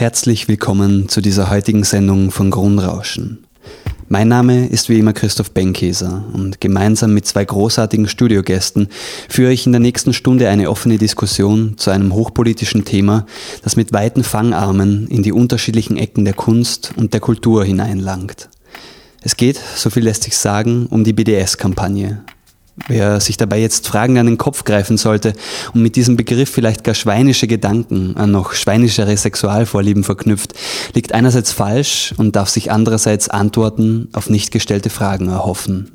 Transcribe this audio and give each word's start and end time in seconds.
Herzlich 0.00 0.48
willkommen 0.48 1.10
zu 1.10 1.20
dieser 1.20 1.50
heutigen 1.50 1.84
Sendung 1.84 2.30
von 2.30 2.50
Grundrauschen. 2.50 3.44
Mein 4.08 4.28
Name 4.28 4.66
ist 4.66 4.88
wie 4.88 4.98
immer 4.98 5.12
Christoph 5.12 5.50
Benkeser 5.50 6.24
und 6.32 6.58
gemeinsam 6.58 7.12
mit 7.12 7.26
zwei 7.26 7.44
großartigen 7.44 8.08
Studiogästen 8.08 8.88
führe 9.28 9.52
ich 9.52 9.66
in 9.66 9.72
der 9.72 9.80
nächsten 9.82 10.14
Stunde 10.14 10.48
eine 10.48 10.70
offene 10.70 10.96
Diskussion 10.96 11.76
zu 11.76 11.90
einem 11.90 12.14
hochpolitischen 12.14 12.86
Thema, 12.86 13.26
das 13.62 13.76
mit 13.76 13.92
weiten 13.92 14.24
Fangarmen 14.24 15.06
in 15.08 15.22
die 15.22 15.32
unterschiedlichen 15.32 15.98
Ecken 15.98 16.24
der 16.24 16.32
Kunst 16.32 16.94
und 16.96 17.12
der 17.12 17.20
Kultur 17.20 17.62
hineinlangt. 17.62 18.48
Es 19.20 19.36
geht, 19.36 19.60
so 19.76 19.90
viel 19.90 20.04
lässt 20.04 20.22
sich 20.22 20.38
sagen, 20.38 20.86
um 20.86 21.04
die 21.04 21.12
BDS-Kampagne, 21.12 22.24
Wer 22.88 23.20
sich 23.20 23.36
dabei 23.36 23.60
jetzt 23.60 23.86
Fragen 23.86 24.18
an 24.18 24.26
den 24.26 24.38
Kopf 24.38 24.64
greifen 24.64 24.96
sollte 24.96 25.34
und 25.74 25.82
mit 25.82 25.96
diesem 25.96 26.16
Begriff 26.16 26.50
vielleicht 26.50 26.84
gar 26.84 26.94
schweinische 26.94 27.46
Gedanken 27.46 28.16
an 28.16 28.30
noch 28.30 28.52
schweinischere 28.52 29.16
Sexualvorlieben 29.16 30.04
verknüpft, 30.04 30.54
liegt 30.94 31.12
einerseits 31.12 31.52
falsch 31.52 32.14
und 32.16 32.36
darf 32.36 32.48
sich 32.48 32.70
andererseits 32.70 33.28
Antworten 33.28 34.08
auf 34.12 34.30
nicht 34.30 34.50
gestellte 34.50 34.90
Fragen 34.90 35.28
erhoffen. 35.28 35.90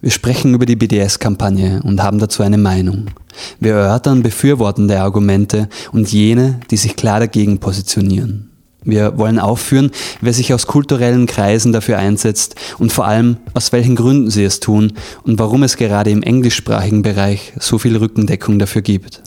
Wir 0.00 0.10
sprechen 0.10 0.54
über 0.54 0.64
die 0.64 0.76
BDS-Kampagne 0.76 1.82
und 1.84 2.02
haben 2.02 2.18
dazu 2.18 2.42
eine 2.42 2.56
Meinung. 2.56 3.10
Wir 3.58 3.74
erörtern 3.74 4.22
befürwortende 4.22 5.00
Argumente 5.00 5.68
und 5.92 6.10
jene, 6.10 6.60
die 6.70 6.78
sich 6.78 6.96
klar 6.96 7.20
dagegen 7.20 7.58
positionieren. 7.58 8.49
Wir 8.84 9.18
wollen 9.18 9.38
aufführen, 9.38 9.90
wer 10.20 10.32
sich 10.32 10.54
aus 10.54 10.66
kulturellen 10.66 11.26
Kreisen 11.26 11.72
dafür 11.72 11.98
einsetzt 11.98 12.54
und 12.78 12.92
vor 12.92 13.06
allem, 13.06 13.36
aus 13.52 13.72
welchen 13.72 13.96
Gründen 13.96 14.30
sie 14.30 14.44
es 14.44 14.60
tun 14.60 14.94
und 15.22 15.38
warum 15.38 15.62
es 15.62 15.76
gerade 15.76 16.10
im 16.10 16.22
englischsprachigen 16.22 17.02
Bereich 17.02 17.52
so 17.58 17.78
viel 17.78 17.96
Rückendeckung 17.96 18.58
dafür 18.58 18.82
gibt. 18.82 19.22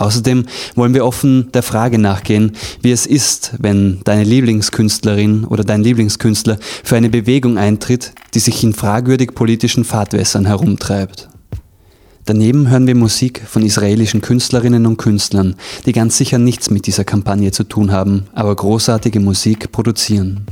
Außerdem 0.00 0.46
wollen 0.76 0.94
wir 0.94 1.04
offen 1.04 1.52
der 1.52 1.62
Frage 1.62 1.98
nachgehen, 1.98 2.52
wie 2.80 2.90
es 2.90 3.04
ist, 3.04 3.52
wenn 3.58 4.00
deine 4.04 4.24
Lieblingskünstlerin 4.24 5.44
oder 5.44 5.62
dein 5.62 5.82
Lieblingskünstler 5.82 6.58
für 6.82 6.96
eine 6.96 7.10
Bewegung 7.10 7.58
eintritt, 7.58 8.12
die 8.32 8.38
sich 8.38 8.64
in 8.64 8.72
fragwürdig 8.72 9.34
politischen 9.34 9.84
Fahrtwässern 9.84 10.46
herumtreibt. 10.46 11.28
Daneben 12.26 12.68
hören 12.68 12.86
wir 12.86 12.94
Musik 12.94 13.42
von 13.46 13.64
israelischen 13.64 14.20
Künstlerinnen 14.20 14.86
und 14.86 14.98
Künstlern, 14.98 15.56
die 15.86 15.92
ganz 15.92 16.16
sicher 16.16 16.38
nichts 16.38 16.70
mit 16.70 16.86
dieser 16.86 17.04
Kampagne 17.04 17.50
zu 17.50 17.64
tun 17.64 17.92
haben, 17.92 18.26
aber 18.34 18.54
großartige 18.54 19.20
Musik 19.20 19.72
produzieren. 19.72 20.42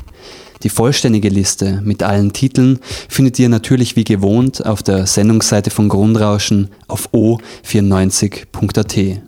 Die 0.62 0.70
vollständige 0.70 1.28
Liste 1.28 1.80
mit 1.84 2.02
allen 2.02 2.33
Titeln 2.33 2.80
findet 3.08 3.39
ihr 3.39 3.48
natürlich 3.48 3.94
wie 3.94 4.05
gewohnt 4.05 4.66
auf 4.66 4.83
der 4.83 5.06
Sendungsseite 5.06 5.70
von 5.70 5.89
Grundrauschen 5.89 6.69
auf 6.89 7.11
o94.at. 7.12 9.20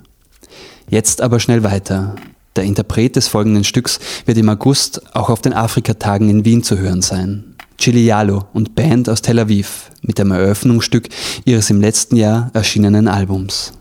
Jetzt 0.88 1.22
aber 1.22 1.38
schnell 1.38 1.62
weiter. 1.62 2.16
Der 2.56 2.64
Interpret 2.64 3.14
des 3.14 3.28
folgenden 3.28 3.62
Stücks 3.62 4.00
wird 4.26 4.38
im 4.38 4.48
August 4.48 5.14
auch 5.14 5.30
auf 5.30 5.40
den 5.40 5.52
Afrikatagen 5.52 6.28
in 6.28 6.44
Wien 6.44 6.64
zu 6.64 6.78
hören 6.78 7.00
sein. 7.00 7.49
Chilialo 7.80 8.44
und 8.52 8.74
Band 8.74 9.08
aus 9.08 9.22
Tel 9.22 9.38
Aviv 9.38 9.90
mit 10.02 10.18
dem 10.18 10.30
Eröffnungsstück 10.30 11.08
ihres 11.46 11.70
im 11.70 11.80
letzten 11.80 12.16
Jahr 12.16 12.50
erschienenen 12.52 13.08
Albums. 13.08 13.72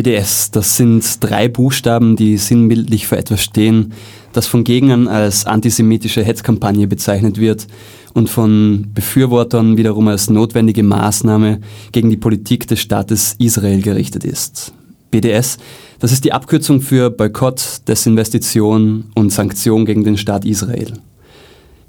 BDS, 0.00 0.50
das 0.50 0.78
sind 0.78 1.04
drei 1.20 1.48
Buchstaben, 1.48 2.16
die 2.16 2.38
sinnbildlich 2.38 3.06
für 3.06 3.18
etwas 3.18 3.42
stehen, 3.42 3.92
das 4.32 4.46
von 4.46 4.64
Gegnern 4.64 5.08
als 5.08 5.44
antisemitische 5.44 6.24
Hetzkampagne 6.24 6.86
bezeichnet 6.86 7.38
wird 7.38 7.66
und 8.14 8.30
von 8.30 8.86
Befürwortern 8.94 9.76
wiederum 9.76 10.08
als 10.08 10.30
notwendige 10.30 10.82
Maßnahme 10.82 11.60
gegen 11.92 12.08
die 12.08 12.16
Politik 12.16 12.66
des 12.66 12.80
Staates 12.80 13.34
Israel 13.36 13.82
gerichtet 13.82 14.24
ist. 14.24 14.72
BDS, 15.10 15.58
das 15.98 16.12
ist 16.12 16.24
die 16.24 16.32
Abkürzung 16.32 16.80
für 16.80 17.10
Boykott, 17.10 17.82
Desinvestition 17.86 19.04
und 19.14 19.30
Sanktion 19.30 19.84
gegen 19.84 20.02
den 20.02 20.16
Staat 20.16 20.46
Israel. 20.46 20.94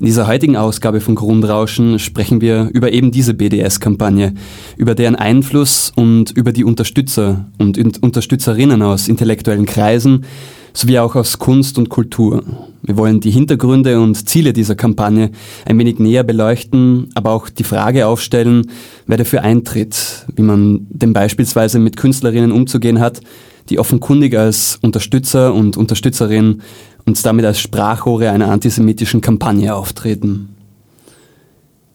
In 0.02 0.06
dieser 0.06 0.26
heutigen 0.26 0.58
Ausgabe 0.58 1.00
von 1.00 1.14
Grundrauschen 1.14 2.00
sprechen 2.00 2.42
wir 2.42 2.72
über 2.74 2.92
eben 2.92 3.12
diese 3.12 3.36
BDS-Kampagne, 3.36 4.34
über 4.76 4.96
deren 4.96 5.16
Einfluss 5.16 5.94
und 5.96 6.32
über 6.32 6.52
die 6.52 6.64
Unterstützer 6.64 7.46
und 7.60 7.78
Unterstützerinnen 8.02 8.82
aus 8.82 9.08
intellektuellen 9.08 9.68
Kreisen 9.68 10.26
sowie 10.74 10.98
auch 10.98 11.14
aus 11.16 11.38
Kunst 11.38 11.78
und 11.78 11.90
Kultur. 11.90 12.44
Wir 12.82 12.98
wollen 12.98 13.20
die 13.20 13.30
Hintergründe 13.30 14.02
und 14.02 14.28
Ziele 14.28 14.54
dieser 14.54 14.74
Kampagne 14.74 15.30
ein 15.68 15.78
wenig 15.78 16.00
näher 16.00 16.24
beleuchten, 16.24 17.10
aber 17.14 17.30
auch 17.30 17.50
die 17.50 17.64
Frage 17.64 18.08
aufstellen, 18.08 18.72
wer 19.06 19.18
dafür 19.18 19.44
eintritt, 19.44 20.26
wie 20.36 20.42
man 20.42 20.88
denn 20.90 21.14
beispielsweise 21.14 21.78
mit 21.78 21.96
Künstlerinnen 21.96 22.52
umzugehen 22.52 23.00
hat, 23.00 23.22
die 23.70 23.78
offenkundig 23.80 24.36
als 24.38 24.80
Unterstützer 24.82 25.54
und 25.54 25.78
Unterstützerin 25.78 26.62
und 27.06 27.24
damit 27.26 27.46
als 27.46 27.60
Sprachrohre 27.60 28.30
einer 28.32 28.50
antisemitischen 28.50 29.22
Kampagne 29.22 29.76
auftreten. 29.76 30.56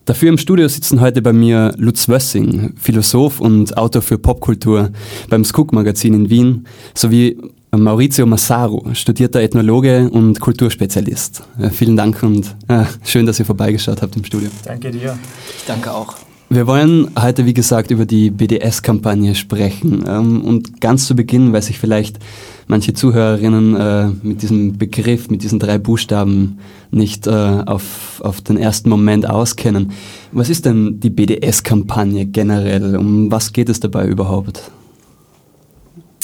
Dafür 0.06 0.29
im 0.29 0.38
Studio 0.38 0.69
sitzen 0.69 1.00
heute 1.00 1.20
bei 1.20 1.32
mir 1.32 1.75
Lutz 1.79 2.08
Wössing, 2.08 2.75
Philosoph 2.76 3.41
und 3.41 3.76
Autor 3.76 4.03
für 4.03 4.19
Popkultur 4.19 4.91
beim 5.29 5.44
Skook 5.44 5.73
Magazin 5.73 6.14
in 6.14 6.31
Wien, 6.31 6.67
sowie 6.94 7.37
Maurizio 7.73 8.25
Massaro, 8.25 8.87
studierter 8.94 9.41
Ethnologe 9.41 10.08
und 10.08 10.38
Kulturspezialist. 10.38 11.43
Ja, 11.58 11.70
vielen 11.70 11.97
Dank 11.97 12.23
und 12.23 12.55
ja, 12.70 12.87
schön, 13.05 13.26
dass 13.26 13.41
ihr 13.41 13.44
vorbeigeschaut 13.44 14.00
habt 14.00 14.17
im 14.17 14.25
Studio. 14.25 14.49
Danke 14.64 14.93
dir. 14.93 15.19
Ich 15.58 15.64
danke 15.67 15.93
auch. 15.93 16.14
Wir 16.49 16.69
wollen 16.69 17.11
heute, 17.20 17.44
wie 17.44 17.55
gesagt, 17.55 17.91
über 17.91 18.06
die 18.06 18.31
BDS-Kampagne 18.31 19.35
sprechen. 19.35 20.05
Ähm, 20.06 20.43
und 20.43 20.81
ganz 20.81 21.06
zu 21.06 21.17
Beginn, 21.17 21.53
weil 21.53 21.62
sich 21.62 21.81
vielleicht 21.81 22.20
manche 22.67 22.95
Zuhörerinnen 22.95 23.77
äh, 23.77 24.09
mit 24.23 24.43
diesem 24.43 24.79
Begriff, 24.79 25.31
mit 25.31 25.43
diesen 25.43 25.59
drei 25.59 25.79
Buchstaben 25.79 26.59
nicht 26.91 27.27
äh, 27.27 27.31
auf, 27.31 28.21
auf 28.25 28.41
den 28.41 28.57
ersten 28.57 28.91
Moment 28.91 29.29
auskennen. 29.29 29.93
Was 30.33 30.49
ist 30.49 30.67
denn 30.67 31.01
die 31.01 31.11
BDS-Kampagne 31.11 32.27
generell? 32.27 32.97
Um 32.97 33.31
was 33.31 33.53
geht 33.53 33.69
es 33.69 33.81
dabei 33.81 34.07
überhaupt? 34.07 34.71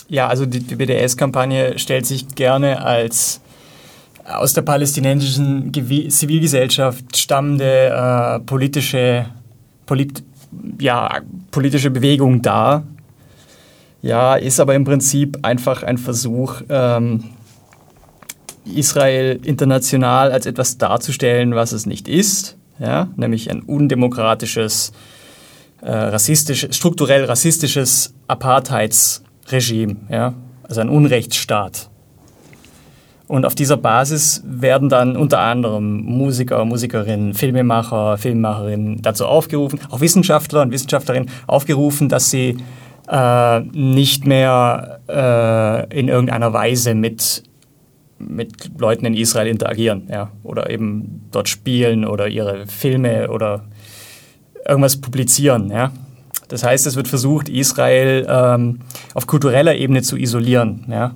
Ja, 0.09 0.29
also 0.29 0.45
die, 0.45 0.61
die 0.61 0.77
BDS-Kampagne 0.77 1.79
stellt 1.79 2.07
sich 2.07 2.29
gerne 2.35 2.85
als 2.85 3.41
aus 4.25 4.53
der 4.53 4.63
palästinensischen 4.63 5.73
Zivilgesellschaft 5.73 7.17
stammende 7.17 7.89
äh, 7.89 8.41
politische 8.41 9.27
polit 9.87 10.23
ja, 10.79 11.21
politische 11.51 11.91
Bewegung 11.91 12.43
da. 12.43 12.83
Ja, 14.03 14.35
ist 14.35 14.59
aber 14.59 14.75
im 14.75 14.85
Prinzip 14.85 15.39
einfach 15.43 15.85
ein 15.85 15.97
Versuch, 15.97 16.63
ähm, 16.69 17.23
Israel 18.65 19.41
international 19.45 20.33
als 20.33 20.47
etwas 20.47 20.79
darzustellen, 20.79 21.55
was 21.55 21.73
es 21.73 21.87
nicht 21.87 22.09
ist, 22.09 22.57
ja, 22.79 23.09
nämlich 23.17 23.51
ein 23.51 23.61
undemokratisches, 23.61 24.93
äh, 25.83 25.91
rassistisches, 25.91 26.77
strukturell 26.77 27.25
rassistisches 27.25 28.15
Apartheidsregime, 28.27 29.97
ja, 30.09 30.35
also 30.65 30.81
ein 30.81 30.89
Unrechtsstaat. 30.89 31.89
Und 33.29 33.47
auf 33.47 33.55
dieser 33.55 33.77
Basis 33.77 34.43
werden 34.45 34.89
dann 34.89 35.17
unter 35.17 35.39
anderem 35.39 36.03
Musiker, 36.03 36.65
Musikerinnen, 36.65 37.35
Filmemacher, 37.35 38.19
Filmemacherinnen 38.19 39.01
dazu 39.01 39.27
aufgerufen, 39.27 39.81
auch 39.91 40.01
Wissenschaftler 40.01 40.63
und 40.63 40.71
Wissenschaftlerinnen 40.71 41.31
aufgerufen, 41.47 42.09
dass 42.09 42.31
sie 42.31 42.59
äh, 43.09 43.61
nicht 43.61 44.27
mehr 44.27 45.01
äh, 45.09 45.99
in 45.99 46.09
irgendeiner 46.09 46.53
Weise 46.53 46.95
mit, 46.95 47.43
mit 48.19 48.79
Leuten 48.79 49.07
in 49.07 49.15
Israel 49.15 49.49
interagieren 49.49 50.09
ja? 50.11 50.31
oder 50.43 50.71
eben 50.71 51.29
dort 51.31 51.49
spielen 51.49 52.05
oder 52.05 52.29
ihre 52.29 52.67
Filme 52.67 53.31
oder 53.31 53.65
irgendwas 54.67 55.01
publizieren. 55.01 55.71
Ja? 55.71 55.93
Das 56.49 56.65
heißt, 56.65 56.87
es 56.87 56.97
wird 56.97 57.09
versucht, 57.09 57.49
Israel 57.49 58.27
ähm, 58.29 58.81
auf 59.15 59.27
kultureller 59.27 59.75
Ebene 59.75 60.03
zu 60.03 60.17
isolieren. 60.17 60.85
Ja? 60.89 61.15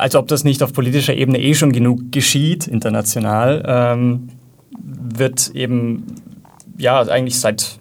als 0.00 0.14
ob 0.16 0.28
das 0.28 0.44
nicht 0.44 0.62
auf 0.62 0.72
politischer 0.72 1.14
Ebene 1.14 1.38
eh 1.40 1.54
schon 1.54 1.72
genug 1.72 2.10
geschieht, 2.10 2.66
international, 2.66 3.62
ähm, 3.66 4.30
wird 4.82 5.50
eben 5.54 6.06
ja 6.78 7.00
eigentlich 7.02 7.38
seit 7.38 7.78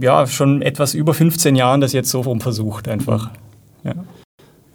ja, 0.00 0.26
schon 0.26 0.62
etwas 0.62 0.94
über 0.94 1.14
15 1.14 1.56
Jahren 1.56 1.80
das 1.80 1.92
jetzt 1.92 2.10
so 2.10 2.20
rum 2.20 2.40
versucht 2.40 2.88
einfach. 2.88 3.30
Ja. 3.84 3.94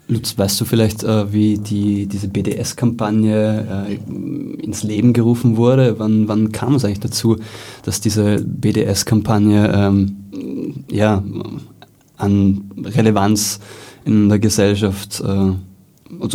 Lutz, 0.08 0.36
weißt 0.36 0.60
du 0.60 0.64
vielleicht, 0.64 1.04
äh, 1.04 1.32
wie 1.32 1.58
die, 1.58 2.06
diese 2.06 2.28
BDS-Kampagne 2.28 3.88
äh, 3.88 4.62
ins 4.62 4.82
Leben 4.82 5.12
gerufen 5.12 5.56
wurde? 5.56 5.98
Wann, 5.98 6.28
wann 6.28 6.52
kam 6.52 6.74
es 6.74 6.84
eigentlich 6.84 7.00
dazu, 7.00 7.36
dass 7.84 8.00
diese 8.00 8.44
BDS-Kampagne 8.44 9.72
ähm, 9.74 10.16
ja, 10.90 11.22
an 12.18 12.70
Relevanz 12.78 13.60
in 14.04 14.28
der 14.28 14.38
Gesellschaft 14.38 15.22
äh, 15.26 15.52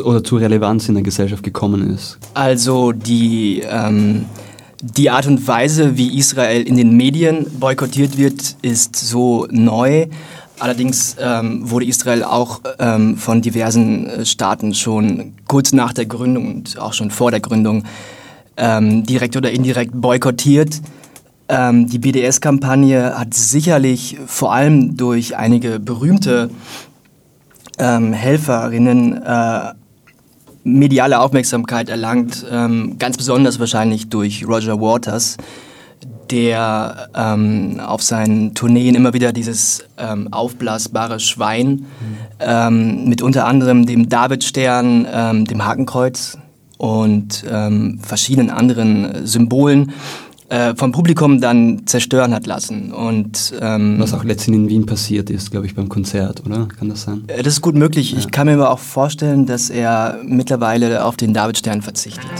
oder 0.01 0.23
zu 0.23 0.37
Relevanz 0.37 0.89
in 0.89 0.95
der 0.95 1.03
Gesellschaft 1.03 1.43
gekommen 1.43 1.93
ist? 1.93 2.17
Also 2.33 2.93
die, 2.93 3.61
ähm, 3.69 4.25
die 4.81 5.09
Art 5.09 5.27
und 5.27 5.47
Weise, 5.47 5.97
wie 5.97 6.17
Israel 6.17 6.61
in 6.63 6.77
den 6.77 6.95
Medien 6.95 7.47
boykottiert 7.59 8.17
wird, 8.17 8.55
ist 8.61 8.95
so 8.95 9.47
neu. 9.49 10.07
Allerdings 10.59 11.15
ähm, 11.19 11.69
wurde 11.69 11.85
Israel 11.85 12.23
auch 12.23 12.61
ähm, 12.79 13.17
von 13.17 13.41
diversen 13.41 14.07
äh, 14.07 14.25
Staaten 14.25 14.73
schon 14.73 15.33
kurz 15.47 15.71
nach 15.71 15.93
der 15.93 16.05
Gründung 16.05 16.47
und 16.47 16.79
auch 16.79 16.93
schon 16.93 17.11
vor 17.11 17.29
der 17.29 17.39
Gründung 17.39 17.83
ähm, 18.55 19.03
direkt 19.03 19.35
oder 19.37 19.51
indirekt 19.51 19.91
boykottiert. 19.93 20.81
Ähm, 21.49 21.87
die 21.87 21.99
BDS-Kampagne 21.99 23.17
hat 23.17 23.33
sicherlich 23.33 24.17
vor 24.25 24.51
allem 24.51 24.97
durch 24.97 25.37
einige 25.37 25.79
berühmte 25.79 26.49
ähm, 27.77 28.13
Helferinnen 28.13 29.21
äh, 29.21 29.73
mediale 30.67 31.19
Aufmerksamkeit 31.19 31.89
erlangt, 31.89 32.45
ähm, 32.51 32.97
ganz 32.99 33.17
besonders 33.17 33.59
wahrscheinlich 33.59 34.09
durch 34.09 34.47
Roger 34.47 34.79
Waters, 34.79 35.37
der 36.29 37.09
ähm, 37.15 37.79
auf 37.79 38.03
seinen 38.03 38.53
Tourneen 38.53 38.95
immer 38.95 39.13
wieder 39.13 39.31
dieses 39.31 39.85
ähm, 39.97 40.31
aufblasbare 40.31 41.19
Schwein 41.19 41.85
mhm. 42.39 43.05
mit 43.07 43.21
unter 43.21 43.47
anderem 43.47 43.85
dem 43.85 44.09
Davidstern, 44.09 45.07
ähm, 45.11 45.45
dem 45.45 45.65
Hakenkreuz 45.65 46.37
und 46.77 47.45
ähm, 47.49 47.99
verschiedenen 48.03 48.49
anderen 48.49 49.25
Symbolen 49.25 49.93
äh, 50.49 50.75
vom 50.75 50.91
Publikum 50.91 51.41
dann 51.41 51.85
zerstören 51.85 52.33
hat 52.33 52.47
lassen. 52.47 52.91
Und, 52.91 53.53
ähm, 53.59 53.97
Was 53.99 54.13
auch 54.13 54.23
letztendlich 54.23 54.63
in 54.63 54.69
Wien 54.69 54.85
passiert 54.85 55.29
ist, 55.29 55.51
glaube 55.51 55.65
ich, 55.65 55.75
beim 55.75 55.89
Konzert, 55.89 56.45
oder? 56.45 56.67
Kann 56.79 56.89
das 56.89 57.03
sein? 57.03 57.23
Äh, 57.27 57.43
das 57.43 57.53
ist 57.53 57.61
gut 57.61 57.75
möglich. 57.75 58.11
Ja. 58.13 58.19
Ich 58.19 58.31
kann 58.31 58.47
mir 58.47 58.53
aber 58.53 58.71
auch 58.71 58.79
vorstellen, 58.79 59.45
dass 59.45 59.69
er 59.69 60.19
mittlerweile 60.25 61.03
auf 61.03 61.17
den 61.17 61.33
Davidstern 61.33 61.81
verzichtet. 61.81 62.31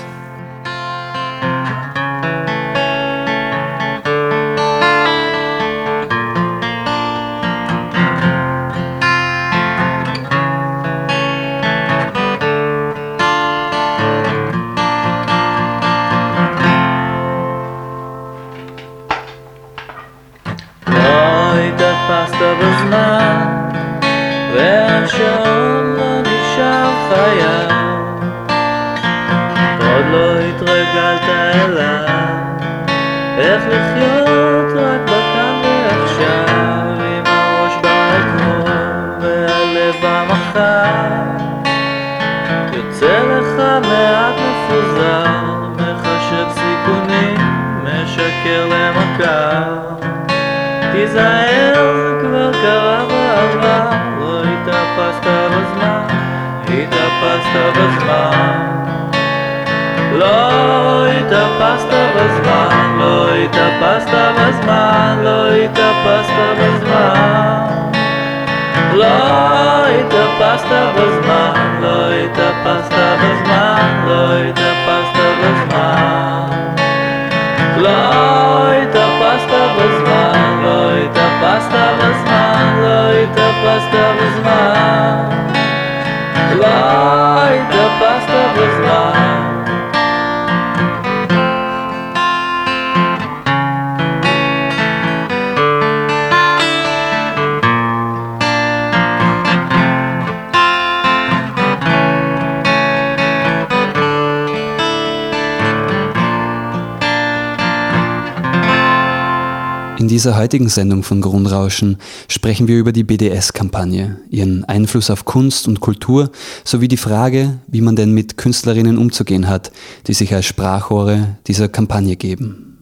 Dieser 110.18 110.36
heutigen 110.36 110.68
Sendung 110.68 111.04
von 111.04 111.22
Grundrauschen 111.22 111.98
sprechen 112.28 112.68
wir 112.68 112.80
über 112.80 112.92
die 112.92 113.04
BDS-Kampagne, 113.04 114.20
ihren 114.32 114.66
Einfluss 114.66 115.12
auf 115.12 115.26
Kunst 115.26 115.68
und 115.68 115.80
Kultur 115.80 116.32
sowie 116.64 116.88
die 116.88 116.98
Frage, 116.98 117.60
wie 117.68 117.82
man 117.82 117.96
denn 117.96 118.14
mit 118.14 118.36
Künstlerinnen 118.36 118.98
umzugehen 118.98 119.48
hat, 119.48 119.72
die 120.08 120.16
sich 120.16 120.34
als 120.34 120.48
Sprachrohre 120.48 121.38
dieser 121.46 121.68
Kampagne 121.68 122.16
geben. 122.16 122.80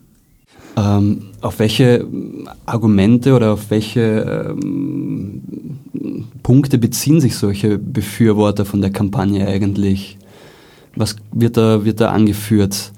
Ähm, 0.78 1.24
auf 1.42 1.60
welche 1.60 2.08
Argumente 2.66 3.34
oder 3.34 3.52
auf 3.52 3.70
welche 3.70 4.56
ähm, 4.56 5.42
Punkte 6.42 6.78
beziehen 6.78 7.20
sich 7.20 7.36
solche 7.36 7.78
Befürworter 7.78 8.64
von 8.64 8.80
der 8.80 8.92
Kampagne 8.92 9.46
eigentlich? 9.46 10.18
Was 10.96 11.18
wird 11.34 11.58
da, 11.58 11.84
wird 11.84 12.00
da 12.00 12.12
angeführt 12.12 12.94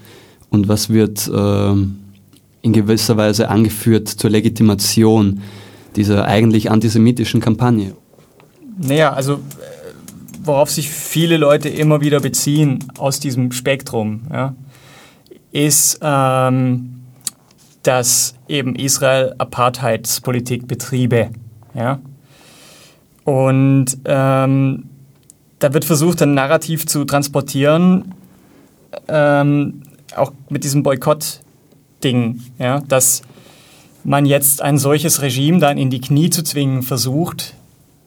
und 0.52 0.68
was 0.68 0.92
wird... 0.92 1.28
Ähm, 1.34 1.96
in 2.68 2.74
gewisser 2.74 3.16
Weise 3.18 3.50
angeführt 3.50 4.10
zur 4.10 4.30
Legitimation 4.30 5.42
dieser 5.96 6.26
eigentlich 6.26 6.70
antisemitischen 6.70 7.40
Kampagne. 7.40 7.96
Naja, 8.78 9.14
also 9.14 9.36
äh, 9.36 9.38
worauf 10.44 10.70
sich 10.70 10.90
viele 10.90 11.38
Leute 11.38 11.70
immer 11.70 12.02
wieder 12.02 12.20
beziehen 12.20 12.84
aus 12.98 13.20
diesem 13.20 13.52
Spektrum, 13.52 14.24
ja, 14.32 14.54
ist, 15.52 16.00
ähm, 16.02 17.04
dass 17.84 18.36
eben 18.50 18.76
Israel 18.76 19.34
Apartheidspolitik 19.38 20.68
betriebe. 20.68 21.30
Ja? 21.74 22.00
Und 23.24 23.98
ähm, 24.06 24.90
da 25.60 25.74
wird 25.74 25.86
versucht, 25.86 26.22
ein 26.22 26.34
Narrativ 26.34 26.86
zu 26.86 27.06
transportieren, 27.06 28.14
ähm, 29.08 29.84
auch 30.16 30.34
mit 30.50 30.66
diesem 30.66 30.84
Boykott 30.84 31.40
Ding, 32.04 32.42
ja, 32.60 32.82
dass 32.88 33.22
man 34.04 34.26
jetzt 34.26 34.62
ein 34.62 34.78
solches 34.78 35.22
Regime 35.22 35.60
dann 35.60 35.78
in 35.78 35.90
die 35.90 36.02
Knie 36.02 36.30
zu 36.30 36.44
zwingen 36.44 36.84
versucht, 36.84 37.54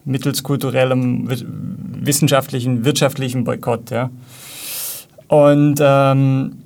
mittels 0.04 0.42
kulturellem, 0.42 1.28
wissenschaftlichen, 1.28 2.84
wirtschaftlichen 2.84 3.44
Boykott. 3.44 3.90
Ja. 3.90 4.10
Und 5.28 5.76
ähm, 5.80 6.62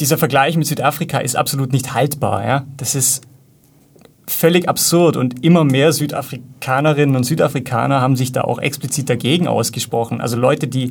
dieser 0.00 0.18
Vergleich 0.18 0.56
mit 0.56 0.66
Südafrika 0.66 1.18
ist 1.18 1.36
absolut 1.36 1.72
nicht 1.72 1.94
haltbar. 1.94 2.46
Ja. 2.46 2.64
Das 2.76 2.94
ist 2.94 3.22
völlig 4.28 4.68
absurd 4.68 5.16
und 5.16 5.44
immer 5.44 5.64
mehr 5.64 5.92
Südafrikanerinnen 5.92 7.16
und 7.16 7.24
Südafrikaner 7.24 8.00
haben 8.00 8.14
sich 8.14 8.30
da 8.30 8.42
auch 8.42 8.58
explizit 8.58 9.08
dagegen 9.08 9.48
ausgesprochen. 9.48 10.20
Also 10.20 10.36
Leute, 10.36 10.68
die 10.68 10.90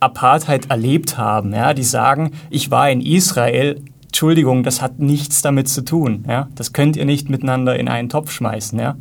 Apartheid 0.00 0.68
erlebt 0.68 1.16
haben, 1.16 1.54
ja, 1.54 1.74
die 1.74 1.84
sagen, 1.84 2.32
ich 2.50 2.70
war 2.70 2.90
in 2.90 3.00
Israel, 3.00 3.80
Entschuldigung, 4.12 4.62
das 4.62 4.82
hat 4.82 4.98
nichts 4.98 5.40
damit 5.40 5.70
zu 5.70 5.82
tun. 5.86 6.26
Ja? 6.28 6.48
Das 6.54 6.74
könnt 6.74 6.98
ihr 6.98 7.06
nicht 7.06 7.30
miteinander 7.30 7.78
in 7.78 7.88
einen 7.88 8.10
Topf 8.10 8.30
schmeißen. 8.30 8.78
Ja? 8.78 8.94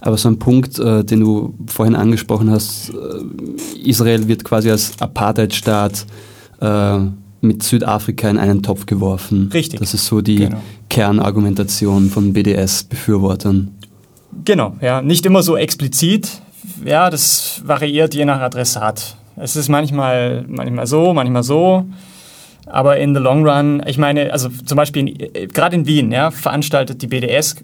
Aber 0.00 0.16
so 0.16 0.30
ein 0.30 0.38
Punkt, 0.38 0.78
äh, 0.78 1.04
den 1.04 1.20
du 1.20 1.54
vorhin 1.66 1.94
angesprochen 1.94 2.50
hast, 2.50 2.88
äh, 2.88 3.78
Israel 3.86 4.28
wird 4.28 4.44
quasi 4.44 4.70
als 4.70 4.98
Apartheidstaat 4.98 6.06
äh, 6.62 6.98
mit 7.42 7.62
Südafrika 7.62 8.30
in 8.30 8.38
einen 8.38 8.62
Topf 8.62 8.86
geworfen. 8.86 9.50
Richtig. 9.52 9.78
Das 9.78 9.92
ist 9.92 10.06
so 10.06 10.22
die 10.22 10.36
genau. 10.36 10.62
Kernargumentation 10.88 12.08
von 12.08 12.32
BDS-Befürwortern. 12.32 13.72
Genau, 14.46 14.74
ja. 14.80 15.02
Nicht 15.02 15.26
immer 15.26 15.42
so 15.42 15.54
explizit. 15.54 16.40
Ja, 16.82 17.10
das 17.10 17.60
variiert 17.62 18.14
je 18.14 18.24
nach 18.24 18.40
Adressat. 18.40 19.16
Es 19.36 19.54
ist 19.54 19.68
manchmal, 19.68 20.46
manchmal 20.48 20.86
so, 20.86 21.12
manchmal 21.12 21.42
so. 21.42 21.84
Aber 22.66 22.98
in 22.98 23.14
the 23.14 23.20
long 23.20 23.46
run, 23.46 23.82
ich 23.86 23.96
meine, 23.96 24.32
also 24.32 24.48
zum 24.48 24.76
Beispiel 24.76 25.08
äh, 25.08 25.46
gerade 25.46 25.76
in 25.76 25.86
Wien 25.86 26.10
ja, 26.10 26.30
veranstaltet 26.30 27.00
die 27.00 27.06
BDS, 27.06 27.56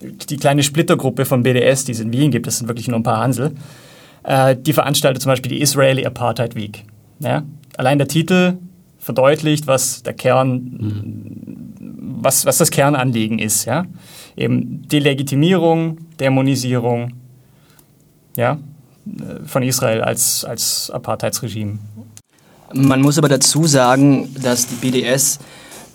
die 0.00 0.36
kleine 0.36 0.62
Splittergruppe 0.62 1.24
von 1.24 1.42
BDS, 1.42 1.84
die 1.84 1.92
es 1.92 2.00
in 2.00 2.12
Wien 2.12 2.30
gibt, 2.30 2.46
das 2.46 2.58
sind 2.58 2.68
wirklich 2.68 2.86
nur 2.88 2.98
ein 2.98 3.02
paar 3.02 3.18
Hansel, 3.18 3.54
äh, 4.22 4.56
die 4.56 4.72
veranstaltet 4.72 5.22
zum 5.22 5.30
Beispiel 5.30 5.50
die 5.50 5.60
Israeli 5.60 6.06
Apartheid 6.06 6.54
Week. 6.54 6.84
Ja? 7.18 7.42
Allein 7.76 7.98
der 7.98 8.06
Titel 8.06 8.58
verdeutlicht, 8.98 9.66
was 9.66 10.02
der 10.04 10.14
Kern, 10.14 10.52
mhm. 10.52 12.18
was, 12.20 12.46
was 12.46 12.58
das 12.58 12.70
Kernanliegen 12.70 13.40
ist. 13.40 13.64
Ja? 13.64 13.86
Eben 14.36 14.86
Delegitimierung, 14.88 15.98
Dämonisierung 16.20 17.14
ja, 18.36 18.58
äh, 19.06 19.44
von 19.44 19.64
Israel 19.64 20.02
als, 20.02 20.44
als 20.44 20.90
Apartheidsregime. 20.90 21.78
Man 22.72 23.00
muss 23.00 23.18
aber 23.18 23.28
dazu 23.28 23.66
sagen, 23.66 24.34
dass 24.42 24.66
die 24.66 24.74
BDS 24.74 25.38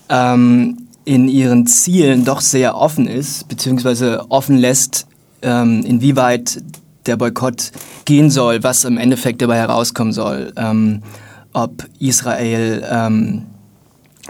ähm, 0.10 0.88
in 1.06 1.28
ihren 1.28 1.68
Zielen 1.68 2.26
doch 2.26 2.42
sehr 2.42 2.76
offen 2.76 3.08
ist, 3.08 3.48
beziehungsweise 3.48 4.26
offen 4.30 4.58
lässt, 4.58 5.06
ähm, 5.42 5.84
inwieweit 5.86 6.64
der 7.06 7.18
Boykott 7.18 7.72
gehen 8.06 8.32
soll, 8.32 8.64
was 8.64 8.86
im 8.86 8.98
Endeffekt 8.98 9.42
dabei 9.42 9.58
herauskommen 9.58 10.14
soll, 10.14 10.54
ähm, 10.56 11.04
ob 11.52 11.86
Israel 12.00 12.84
ähm, 12.90 13.44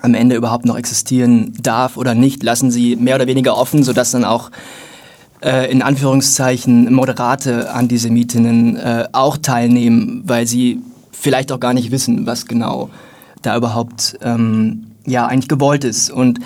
am 0.01 0.13
Ende 0.13 0.35
überhaupt 0.35 0.65
noch 0.65 0.77
existieren 0.77 1.53
darf 1.61 1.97
oder 1.97 2.15
nicht, 2.15 2.43
lassen 2.43 2.71
sie 2.71 2.95
mehr 2.95 3.15
oder 3.15 3.27
weniger 3.27 3.55
offen, 3.55 3.83
sodass 3.83 4.11
dann 4.11 4.25
auch 4.25 4.49
äh, 5.41 5.71
in 5.71 5.81
Anführungszeichen 5.81 6.91
moderate 6.91 7.71
Antisemitinnen 7.71 8.75
äh, 8.75 9.07
auch 9.11 9.37
teilnehmen, 9.37 10.23
weil 10.25 10.47
sie 10.47 10.81
vielleicht 11.13 11.51
auch 11.51 11.59
gar 11.59 11.73
nicht 11.73 11.91
wissen, 11.91 12.25
was 12.25 12.45
genau 12.45 12.89
da 13.41 13.55
überhaupt 13.55 14.17
ähm, 14.21 14.87
ja, 15.05 15.25
eigentlich 15.25 15.47
gewollt 15.47 15.83
ist. 15.83 16.09
Und 16.09 16.39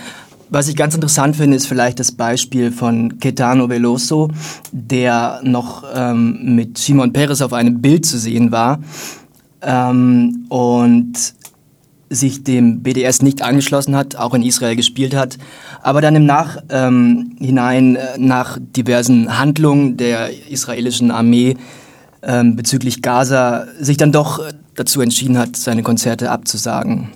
was 0.50 0.67
ich 0.67 0.75
ganz 0.75 0.95
interessant 0.95 1.36
finde, 1.36 1.57
ist 1.57 1.67
vielleicht 1.67 2.00
das 2.00 2.12
Beispiel 2.12 2.71
von 2.71 3.19
Ketano 3.19 3.69
Veloso, 3.69 4.29
der 4.71 5.41
noch 5.43 5.83
ähm, 5.93 6.55
mit 6.55 6.77
Simon 6.77 7.12
Perez 7.12 7.41
auf 7.41 7.53
einem 7.53 7.81
Bild 7.81 8.05
zu 8.05 8.17
sehen 8.17 8.51
war 8.51 8.79
ähm, 9.62 10.45
und 10.50 11.33
sich 12.09 12.43
dem 12.45 12.81
BDS 12.83 13.21
nicht 13.21 13.41
angeschlossen 13.41 13.95
hat, 13.95 14.15
auch 14.15 14.33
in 14.33 14.41
Israel 14.41 14.77
gespielt 14.77 15.13
hat, 15.13 15.38
aber 15.81 16.00
dann 16.00 16.15
im 16.15 16.25
Nachhinein 16.25 17.27
ähm, 17.39 17.95
äh, 17.97 18.17
nach 18.17 18.57
diversen 18.62 19.38
Handlungen 19.38 19.97
der 19.97 20.29
israelischen 20.50 21.12
Armee 21.12 21.57
ähm, 22.27 22.55
bezüglich 22.55 23.01
Gaza 23.01 23.65
sich 23.79 23.98
dann 23.98 24.12
doch 24.12 24.43
dazu 24.75 25.01
entschieden 25.01 25.38
hat, 25.38 25.55
seine 25.55 25.81
Konzerte 25.81 26.29
abzusagen. 26.29 27.10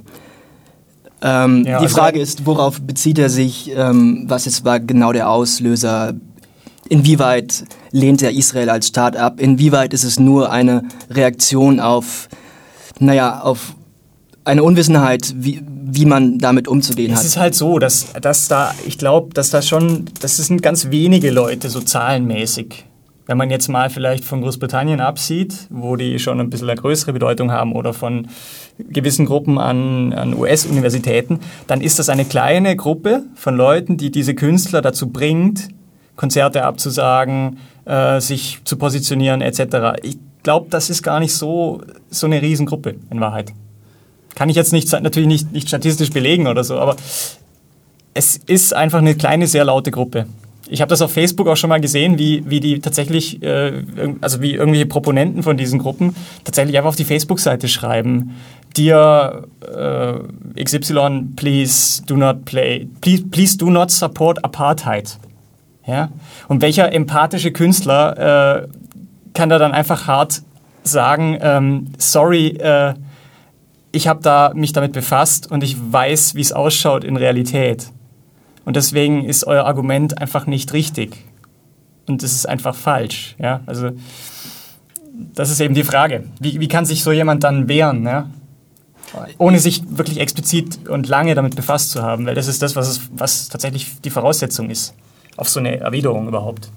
Ähm, 1.22 1.66
ja, 1.66 1.78
die 1.78 1.86
also 1.86 1.98
Frage 1.98 2.20
ist, 2.20 2.46
worauf 2.46 2.82
bezieht 2.82 3.20
er 3.20 3.30
sich? 3.30 3.72
Ähm, 3.76 4.24
was 4.28 4.48
ist, 4.48 4.66
war 4.66 4.80
genau 4.80 5.12
der 5.12 5.30
Auslöser? 5.30 6.14
Inwieweit 6.90 7.66
lehnt 7.92 8.24
er 8.24 8.32
Israel 8.32 8.70
als 8.70 8.88
Staat 8.88 9.16
ab? 9.16 9.40
Inwieweit 9.40 9.94
ist 9.94 10.04
es 10.04 10.20
nur 10.20 10.52
eine 10.52 10.84
Reaktion 11.10 11.80
auf, 11.80 12.28
naja, 13.00 13.42
auf 13.42 13.76
eine 14.46 14.64
Unwissenheit, 14.64 15.36
wie, 15.38 15.62
wie 15.68 16.06
man 16.06 16.40
damit 16.40 16.68
umzugehen 16.68 17.12
es 17.12 17.20
hat? 17.20 17.26
Es 17.26 17.32
ist 17.32 17.38
halt 17.38 17.54
so, 17.54 17.78
dass, 17.78 18.08
dass 18.20 18.48
da, 18.48 18.74
ich 18.88 18.98
glaube, 18.98 19.34
dass 19.34 19.52
da 19.52 19.62
schon, 19.62 20.06
das 20.22 20.38
sind 20.38 20.64
ganz 20.64 20.90
wenige 20.90 21.30
Leute 21.30 21.70
so 21.70 21.82
zahlenmäßig 21.82 22.86
wenn 23.28 23.38
man 23.38 23.50
jetzt 23.50 23.68
mal 23.68 23.90
vielleicht 23.90 24.26
von 24.26 24.42
Großbritannien 24.42 25.00
absieht, 25.00 25.68
wo 25.70 25.96
die 25.96 26.20
schon 26.20 26.40
ein 26.40 26.50
bisschen 26.50 26.70
eine 26.70 26.80
größere 26.80 27.14
Bedeutung 27.14 27.52
haben 27.52 27.74
oder 27.74 27.94
von 27.94 28.28
gewissen 28.80 29.26
Gruppen 29.26 29.58
an, 29.58 30.14
an 30.14 30.34
US-Universitäten, 30.34 31.40
dann 31.68 31.82
ist 31.82 32.00
das 32.00 32.10
eine 32.10 32.26
kleine 32.26 32.76
Gruppe 32.76 33.24
von 33.36 33.56
Leuten, 33.56 33.98
die 33.98 34.12
diese 34.12 34.34
Künstler 34.34 34.82
dazu 34.82 35.10
bringt, 35.10 35.70
Konzerte 36.16 36.64
abzusagen, 36.64 37.58
äh, 37.86 38.20
sich 38.20 38.60
zu 38.64 38.78
positionieren 38.78 39.42
etc. 39.42 40.00
Ich 40.04 40.18
glaube, 40.44 40.68
das 40.70 40.90
ist 40.90 41.04
gar 41.04 41.20
nicht 41.20 41.34
so, 41.34 41.82
so 42.10 42.28
eine 42.28 42.42
Riesengruppe 42.42 42.96
in 43.10 43.20
Wahrheit. 43.20 43.54
Kann 44.36 44.50
ich 44.50 44.56
jetzt 44.56 44.74
nicht, 44.74 44.92
natürlich 44.92 45.28
nicht, 45.28 45.52
nicht 45.52 45.68
statistisch 45.68 46.10
belegen 46.10 46.48
oder 46.48 46.64
so, 46.64 46.80
aber 46.80 46.96
es 48.14 48.38
ist 48.38 48.74
einfach 48.74 49.00
eine 49.00 49.16
kleine, 49.16 49.48
sehr 49.48 49.66
laute 49.66 49.92
Gruppe 49.92 50.26
ich 50.72 50.80
habe 50.80 50.90
das 50.90 51.02
auf 51.02 51.12
Facebook 51.12 51.48
auch 51.50 51.58
schon 51.58 51.70
mal 51.70 51.82
gesehen, 51.82 52.18
wie, 52.18 52.44
wie 52.50 52.62
die 52.62 52.80
tatsächlich, 52.80 53.44
äh, 53.44 53.84
also 54.22 54.42
wie 54.42 54.54
irgendwelche 54.54 54.86
Proponenten 54.86 55.44
von 55.44 55.58
diesen 55.58 55.80
Gruppen 55.80 56.16
tatsächlich 56.46 56.78
einfach 56.78 56.90
auf 56.90 56.96
die 56.96 57.04
Facebook-Seite 57.04 57.68
schreiben, 57.68 58.38
Dear 58.78 59.44
äh, 59.60 60.64
XY, 60.64 61.34
please 61.36 62.02
do 62.06 62.16
not 62.16 62.46
play, 62.46 62.88
please, 63.02 63.26
please 63.30 63.58
do 63.58 63.70
not 63.70 63.92
support 63.92 64.46
Apartheid. 64.46 65.18
Ja? 65.86 66.10
Und 66.48 66.62
welcher 66.62 66.94
empathische 66.94 67.52
Künstler 67.52 68.64
äh, 68.64 68.68
kann 69.34 69.50
da 69.50 69.60
dann 69.60 69.74
einfach 69.74 70.08
hart 70.08 70.42
sagen, 70.84 71.38
ähm, 71.42 71.88
sorry, 71.98 72.48
äh, 72.52 72.94
ich 73.92 74.08
habe 74.08 74.22
da 74.24 74.54
mich 74.56 74.72
damit 74.72 74.94
befasst 74.94 75.52
und 75.52 75.64
ich 75.64 75.76
weiß, 75.92 76.36
wie 76.36 76.42
es 76.42 76.54
ausschaut 76.54 77.04
in 77.04 77.18
Realität. 77.18 77.92
Und 78.66 78.76
deswegen 78.76 79.26
ist 79.26 79.46
euer 79.46 79.66
Argument 79.66 80.20
einfach 80.20 80.46
nicht 80.46 80.74
richtig. 80.74 81.18
Und 82.08 82.24
es 82.24 82.34
ist 82.34 82.48
einfach 82.48 82.76
falsch. 82.76 83.36
Ja? 83.40 83.62
Also, 83.66 83.92
das 85.34 85.50
ist 85.50 85.60
eben 85.60 85.74
die 85.74 85.84
Frage. 85.84 86.26
Wie, 86.40 86.60
wie 86.60 86.68
kann 86.68 86.86
sich 86.86 87.04
so 87.04 87.12
jemand 87.12 87.44
dann 87.44 87.68
wehren? 87.68 88.04
Ja? 88.04 88.30
Ohne 89.38 89.60
sich 89.60 89.84
wirklich 89.90 90.20
explizit 90.20 90.88
und 90.88 91.08
lange 91.08 91.36
damit 91.36 91.56
befasst 91.56 91.92
zu 91.92 92.02
haben, 92.02 92.26
weil 92.26 92.36
das 92.36 92.48
ist 92.48 92.62
das, 92.62 92.76
was, 92.76 92.88
es, 92.88 93.02
was 93.14 93.50
tatsächlich 93.50 94.02
die 94.02 94.10
Voraussetzung 94.10 94.70
ist, 94.70 94.94
auf 95.38 95.50
so 95.50 95.60
eine 95.60 95.80
Erwiderung 95.80 96.28
überhaupt. 96.28 96.70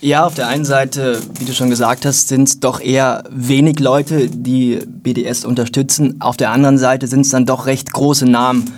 Ja, 0.00 0.26
auf 0.26 0.34
der 0.34 0.48
einen 0.48 0.66
Seite, 0.66 1.20
wie 1.38 1.46
du 1.46 1.52
schon 1.52 1.70
gesagt 1.70 2.04
hast, 2.04 2.28
sind 2.28 2.48
es 2.48 2.60
doch 2.60 2.80
eher 2.80 3.24
wenig 3.30 3.80
Leute, 3.80 4.28
die 4.28 4.80
BDS 4.86 5.44
unterstützen. 5.44 6.20
Auf 6.20 6.36
der 6.36 6.50
anderen 6.50 6.78
Seite 6.78 7.06
sind 7.06 7.22
es 7.22 7.30
dann 7.30 7.46
doch 7.46 7.66
recht 7.66 7.92
große 7.92 8.26
Namen, 8.26 8.70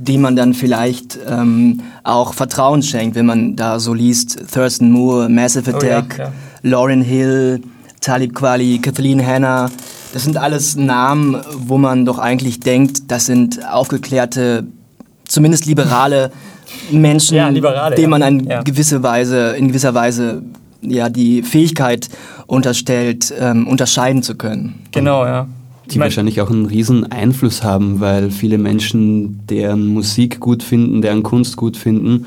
dem 0.00 0.22
man 0.22 0.34
dann 0.34 0.54
vielleicht 0.54 1.18
ähm, 1.28 1.82
auch 2.04 2.32
Vertrauen 2.32 2.82
schenkt, 2.82 3.16
wenn 3.16 3.26
man 3.26 3.54
da 3.54 3.78
so 3.78 3.92
liest, 3.92 4.38
Thurston 4.52 4.90
Moore, 4.90 5.28
Massive 5.28 5.76
Attack, 5.76 6.14
oh 6.14 6.18
ja, 6.18 6.24
ja. 6.24 6.32
Lauryn 6.62 7.02
Hill, 7.02 7.60
Talib 8.00 8.34
Kweli, 8.34 8.78
Kathleen 8.78 9.24
Hanna. 9.24 9.70
Das 10.14 10.24
sind 10.24 10.38
alles 10.38 10.74
Namen, 10.74 11.36
wo 11.54 11.76
man 11.76 12.06
doch 12.06 12.18
eigentlich 12.18 12.60
denkt, 12.60 13.10
das 13.10 13.26
sind 13.26 13.60
aufgeklärte, 13.70 14.64
zumindest 15.28 15.66
liberale 15.66 16.32
Menschen, 16.90 17.36
ja, 17.36 17.48
liberale, 17.50 17.94
denen 17.94 18.10
man 18.10 18.22
in, 18.22 18.48
gewisse 18.64 19.02
Weise, 19.02 19.50
in 19.50 19.68
gewisser 19.68 19.92
Weise 19.92 20.42
ja, 20.80 21.10
die 21.10 21.42
Fähigkeit 21.42 22.08
unterstellt, 22.46 23.34
ähm, 23.38 23.68
unterscheiden 23.68 24.22
zu 24.22 24.34
können. 24.34 24.80
Genau, 24.92 25.26
ja 25.26 25.46
die 25.90 25.96
ich 25.96 26.00
wahrscheinlich 26.00 26.40
auch 26.40 26.50
einen 26.50 26.66
riesen 26.66 27.10
Einfluss 27.10 27.62
haben, 27.62 28.00
weil 28.00 28.30
viele 28.30 28.58
Menschen 28.58 29.46
deren 29.46 29.86
Musik 29.86 30.40
gut 30.40 30.62
finden, 30.62 31.02
deren 31.02 31.22
Kunst 31.22 31.56
gut 31.56 31.76
finden 31.76 32.26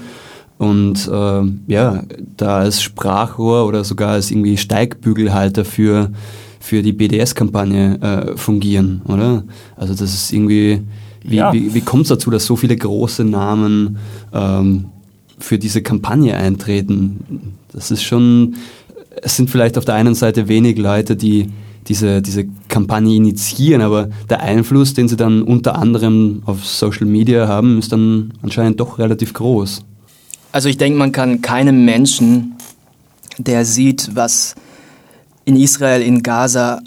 und 0.58 1.08
äh, 1.12 1.41
ja, 1.67 2.03
da 2.38 2.58
als 2.60 2.82
Sprachrohr 2.82 3.65
oder 3.65 3.84
sogar 3.84 4.12
als 4.12 4.32
irgendwie 4.32 4.58
Steigbügelhalter 4.58 5.65
für, 5.65 6.12
für 6.60 6.82
die 6.82 6.93
BDS-Kampagne 6.93 8.01
äh, 8.01 8.38
fungieren, 8.38 9.01
oder? 9.05 9.43
Also 9.75 9.93
das 9.93 10.13
ist 10.13 10.32
irgendwie, 10.32 10.82
wie, 11.24 11.38
ja. 11.38 11.51
wie, 11.53 11.74
wie 11.74 11.82
kommt 11.82 12.03
es 12.03 12.10
dazu, 12.10 12.29
dass 12.29 12.46
so 12.46 12.55
viele 12.55 12.75
große 12.75 13.24
Namen 13.24 13.98
ähm, 14.34 14.86
für 15.39 15.58
diese 15.58 15.82
Kampagne 15.82 16.36
eintreten? 16.38 17.55
Das 17.72 17.91
ist 17.91 18.03
schon, 18.03 18.55
es 19.22 19.36
sind 19.36 19.50
vielleicht 19.50 19.77
auf 19.77 19.86
der 19.86 19.96
einen 19.96 20.15
Seite 20.15 20.48
wenig 20.48 20.77
Leute, 20.77 21.15
die 21.15 21.50
diese, 21.88 22.22
diese 22.22 22.46
Kampagne 22.68 23.16
initiieren, 23.16 23.82
aber 23.82 24.10
der 24.30 24.42
Einfluss, 24.42 24.94
den 24.94 25.08
sie 25.08 25.18
dann 25.18 25.42
unter 25.42 25.77
anderem 25.77 26.42
auf 26.46 26.66
Social 26.66 27.05
Media 27.05 27.48
haben, 27.48 27.79
ist 27.79 27.92
dann 27.92 28.34
anscheinend 28.42 28.79
doch 28.79 29.00
relativ 29.00 29.34
groß. 29.34 29.84
Also 30.51 30.70
ich 30.70 30.77
denke, 30.77 31.00
man 31.00 31.12
kann 31.12 31.42
keinem 31.42 31.84
Menschen, 31.86 32.55
der 33.38 33.66
sieht, 33.66 34.16
was 34.16 34.55
in 35.46 35.55
Israel, 35.55 36.01
in 36.01 36.24
Gaza 36.24 36.81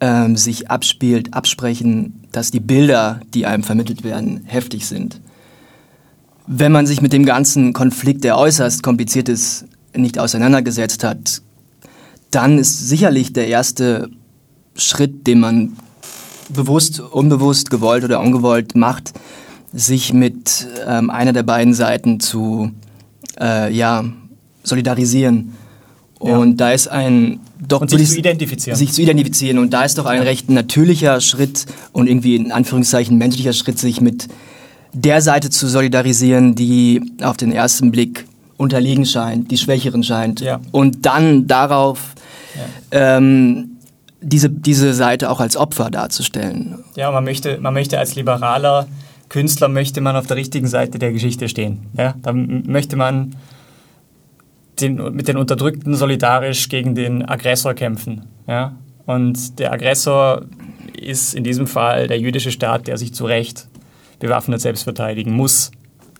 ähm, 0.00 0.36
sich 0.36 0.70
abspielt, 0.70 1.32
absprechen, 1.32 2.24
dass 2.32 2.50
die 2.50 2.60
Bilder, 2.60 3.20
die 3.32 3.46
einem 3.46 3.62
vermittelt 3.62 4.04
werden, 4.04 4.42
heftig 4.44 4.86
sind. 4.86 5.20
Wenn 6.46 6.72
man 6.72 6.86
sich 6.86 7.00
mit 7.00 7.12
dem 7.12 7.24
ganzen 7.24 7.72
Konflikt, 7.72 8.24
der 8.24 8.38
äußerst 8.38 8.82
kompliziert 8.82 9.28
ist, 9.28 9.64
nicht 9.94 10.18
auseinandergesetzt 10.18 11.02
hat, 11.02 11.42
dann 12.30 12.58
ist 12.58 12.88
sicherlich 12.88 13.32
der 13.32 13.48
erste 13.48 14.10
Schritt, 14.76 15.26
den 15.26 15.40
man 15.40 15.76
bewusst, 16.48 17.00
unbewusst, 17.00 17.70
gewollt 17.70 18.04
oder 18.04 18.20
ungewollt 18.20 18.76
macht, 18.76 19.12
sich 19.72 20.12
mit 20.12 20.66
ähm, 20.86 21.10
einer 21.10 21.32
der 21.32 21.42
beiden 21.42 21.74
Seiten 21.74 22.20
zu 22.20 22.70
äh, 23.40 23.72
ja, 23.72 24.04
solidarisieren. 24.62 25.52
Und 26.18 26.50
ja. 26.50 26.66
da 26.66 26.72
ist 26.72 26.88
ein 26.88 27.40
doch 27.58 27.80
und 27.80 27.90
sich 27.90 28.08
zu 28.08 28.18
identifizieren. 28.18 28.78
Sich 28.78 28.92
zu 28.92 29.02
identifizieren. 29.02 29.58
Und 29.58 29.72
da 29.72 29.84
ist 29.84 29.98
doch 29.98 30.06
ein 30.06 30.22
recht 30.22 30.50
natürlicher 30.50 31.20
Schritt 31.20 31.66
und 31.92 32.08
irgendwie 32.08 32.36
in 32.36 32.52
Anführungszeichen 32.52 33.18
menschlicher 33.18 33.52
Schritt, 33.52 33.78
sich 33.78 34.00
mit 34.00 34.28
der 34.92 35.20
Seite 35.20 35.50
zu 35.50 35.66
solidarisieren, 35.66 36.54
die 36.54 37.02
auf 37.22 37.36
den 37.36 37.52
ersten 37.52 37.90
Blick 37.90 38.26
unterlegen 38.56 39.04
scheint, 39.04 39.50
die 39.50 39.58
schwächeren 39.58 40.02
scheint. 40.02 40.40
Ja. 40.40 40.60
Und 40.72 41.04
dann 41.04 41.46
darauf 41.46 42.14
ja. 42.90 43.16
ähm, 43.16 43.75
diese, 44.20 44.50
diese 44.50 44.94
Seite 44.94 45.30
auch 45.30 45.40
als 45.40 45.56
Opfer 45.56 45.90
darzustellen. 45.90 46.84
Ja, 46.96 47.10
man 47.10 47.24
möchte, 47.24 47.58
man 47.60 47.74
möchte 47.74 47.98
als 47.98 48.14
liberaler 48.14 48.86
Künstler 49.28 49.68
möchte 49.68 50.00
man 50.00 50.16
auf 50.16 50.26
der 50.26 50.36
richtigen 50.36 50.68
Seite 50.68 50.98
der 50.98 51.12
Geschichte 51.12 51.48
stehen. 51.48 51.86
Ja? 51.96 52.14
Da 52.22 52.32
möchte 52.32 52.96
man 52.96 53.34
den, 54.80 55.14
mit 55.14 55.28
den 55.28 55.36
Unterdrückten 55.36 55.94
solidarisch 55.94 56.68
gegen 56.68 56.94
den 56.94 57.28
Aggressor 57.28 57.74
kämpfen. 57.74 58.26
Ja? 58.46 58.76
Und 59.04 59.58
der 59.58 59.72
Aggressor 59.72 60.42
ist 60.96 61.34
in 61.34 61.44
diesem 61.44 61.66
Fall 61.66 62.06
der 62.06 62.18
jüdische 62.20 62.52
Staat, 62.52 62.86
der 62.86 62.98
sich 62.98 63.14
zu 63.14 63.24
Recht 63.24 63.68
bewaffnet 64.18 64.60
selbst 64.60 64.84
verteidigen 64.84 65.32
muss 65.32 65.70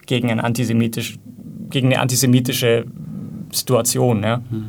gegen, 0.07 0.31
ein 0.31 0.41
antisemitisch, 0.41 1.19
gegen 1.71 1.89
eine 1.89 2.01
antisemitische 2.01 2.87
Situation. 3.53 4.23
Ja? 4.23 4.39
Mhm. 4.51 4.69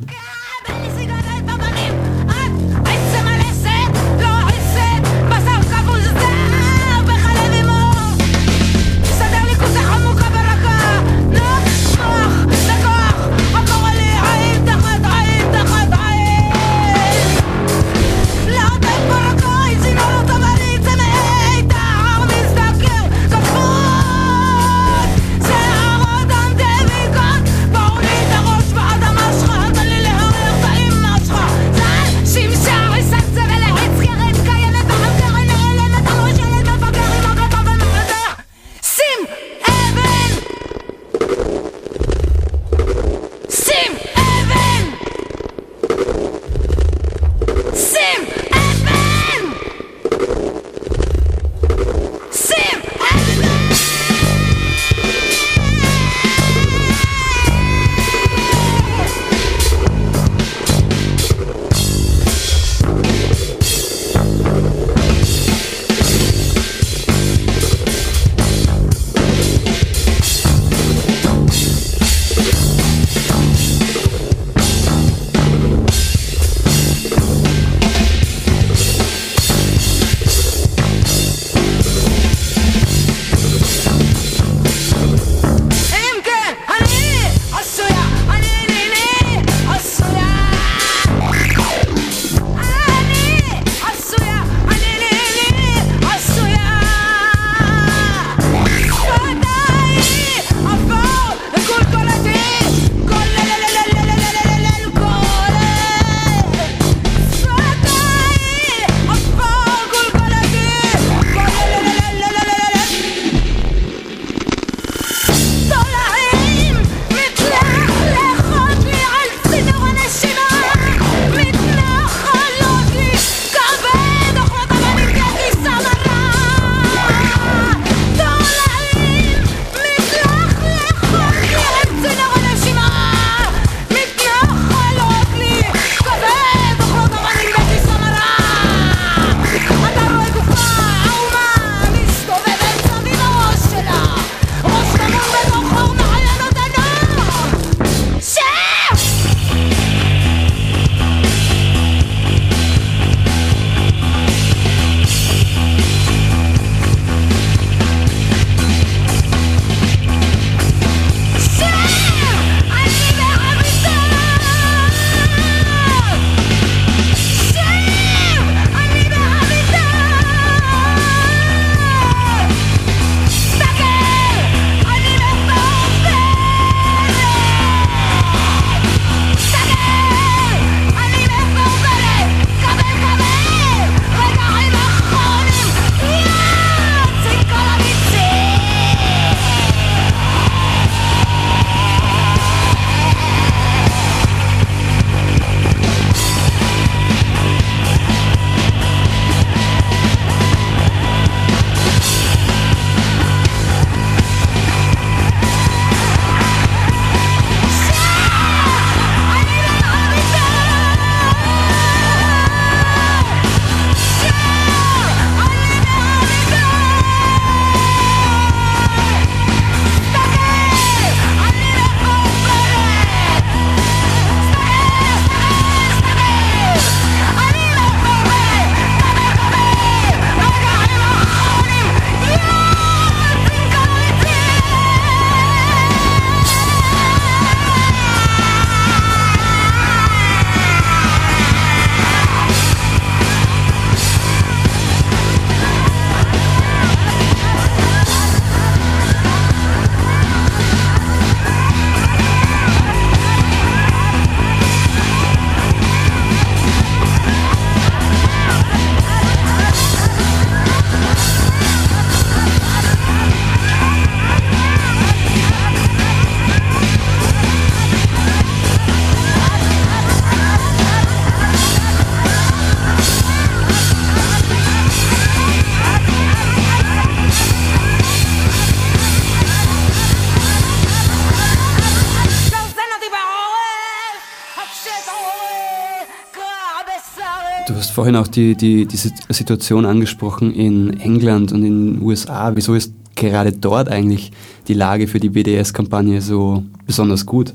Du 287.68 287.74
hast 287.74 287.90
vorhin 287.90 288.16
auch 288.16 288.26
die, 288.26 288.54
die, 288.54 288.86
die 288.86 288.96
Situation 288.96 289.84
angesprochen 289.84 290.54
in 290.54 290.98
England 291.00 291.52
und 291.52 291.62
in 291.64 291.96
den 291.96 292.02
USA. 292.02 292.56
Wieso 292.56 292.74
ist 292.74 292.94
gerade 293.14 293.52
dort 293.52 293.90
eigentlich 293.90 294.32
die 294.68 294.72
Lage 294.72 295.06
für 295.06 295.20
die 295.20 295.28
BDS-Kampagne 295.28 296.22
so 296.22 296.64
besonders 296.86 297.26
gut? 297.26 297.52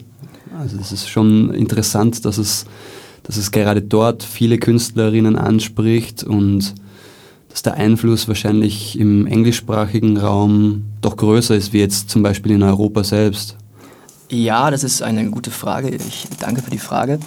Also 0.60 0.78
es 0.80 0.91
ist 0.91 1.10
schon 1.10 1.52
interessant, 1.52 2.26
dass 2.26 2.38
es, 2.38 2.67
dass 3.23 3.38
es 3.38 3.49
gerade 3.49 3.82
dort 3.82 4.21
viele 4.21 4.60
Künstlerinnen 4.60 5.36
anspricht 5.36 6.23
und 6.23 6.76
dass 7.49 7.63
der 7.63 7.73
Einfluss 7.73 8.28
wahrscheinlich 8.28 8.99
im 8.99 9.26
englischsprachigen 9.26 10.17
Raum 10.17 10.84
doch 11.02 11.17
größer 11.17 11.56
ist 11.56 11.73
wie 11.73 11.80
jetzt 11.80 12.12
zum 12.12 12.21
Beispiel 12.21 12.52
in 12.52 12.62
Europa 12.62 13.04
selbst. 13.04 13.58
Ja, 14.30 14.69
das 14.69 14.84
ist 14.84 15.02
eine 15.02 15.32
gute 15.32 15.49
Frage. 15.49 15.89
Ich 15.89 16.28
danke 16.39 16.62
für 16.62 16.71
die 16.71 16.78
Frage. 16.78 17.19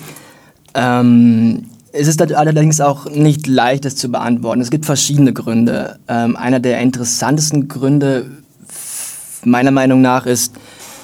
Ähm, 0.75 1.65
es 1.99 2.09
ist 2.09 2.21
allerdings 2.21 2.81
auch 2.81 3.11
nicht 3.11 3.47
leicht, 3.47 3.85
das 3.85 3.97
zu 3.97 4.11
beantworten. 4.11 4.61
Es 4.61 4.71
gibt 4.71 4.87
verschiedene 4.87 5.33
Gründe. 5.33 5.99
Ähm, 6.09 6.37
einer 6.37 6.61
der 6.61 6.81
interessantesten 6.81 7.69
Gründe 7.69 8.27
meiner 9.45 9.71
Meinung 9.71 10.03
nach 10.03 10.27
ist 10.27 10.55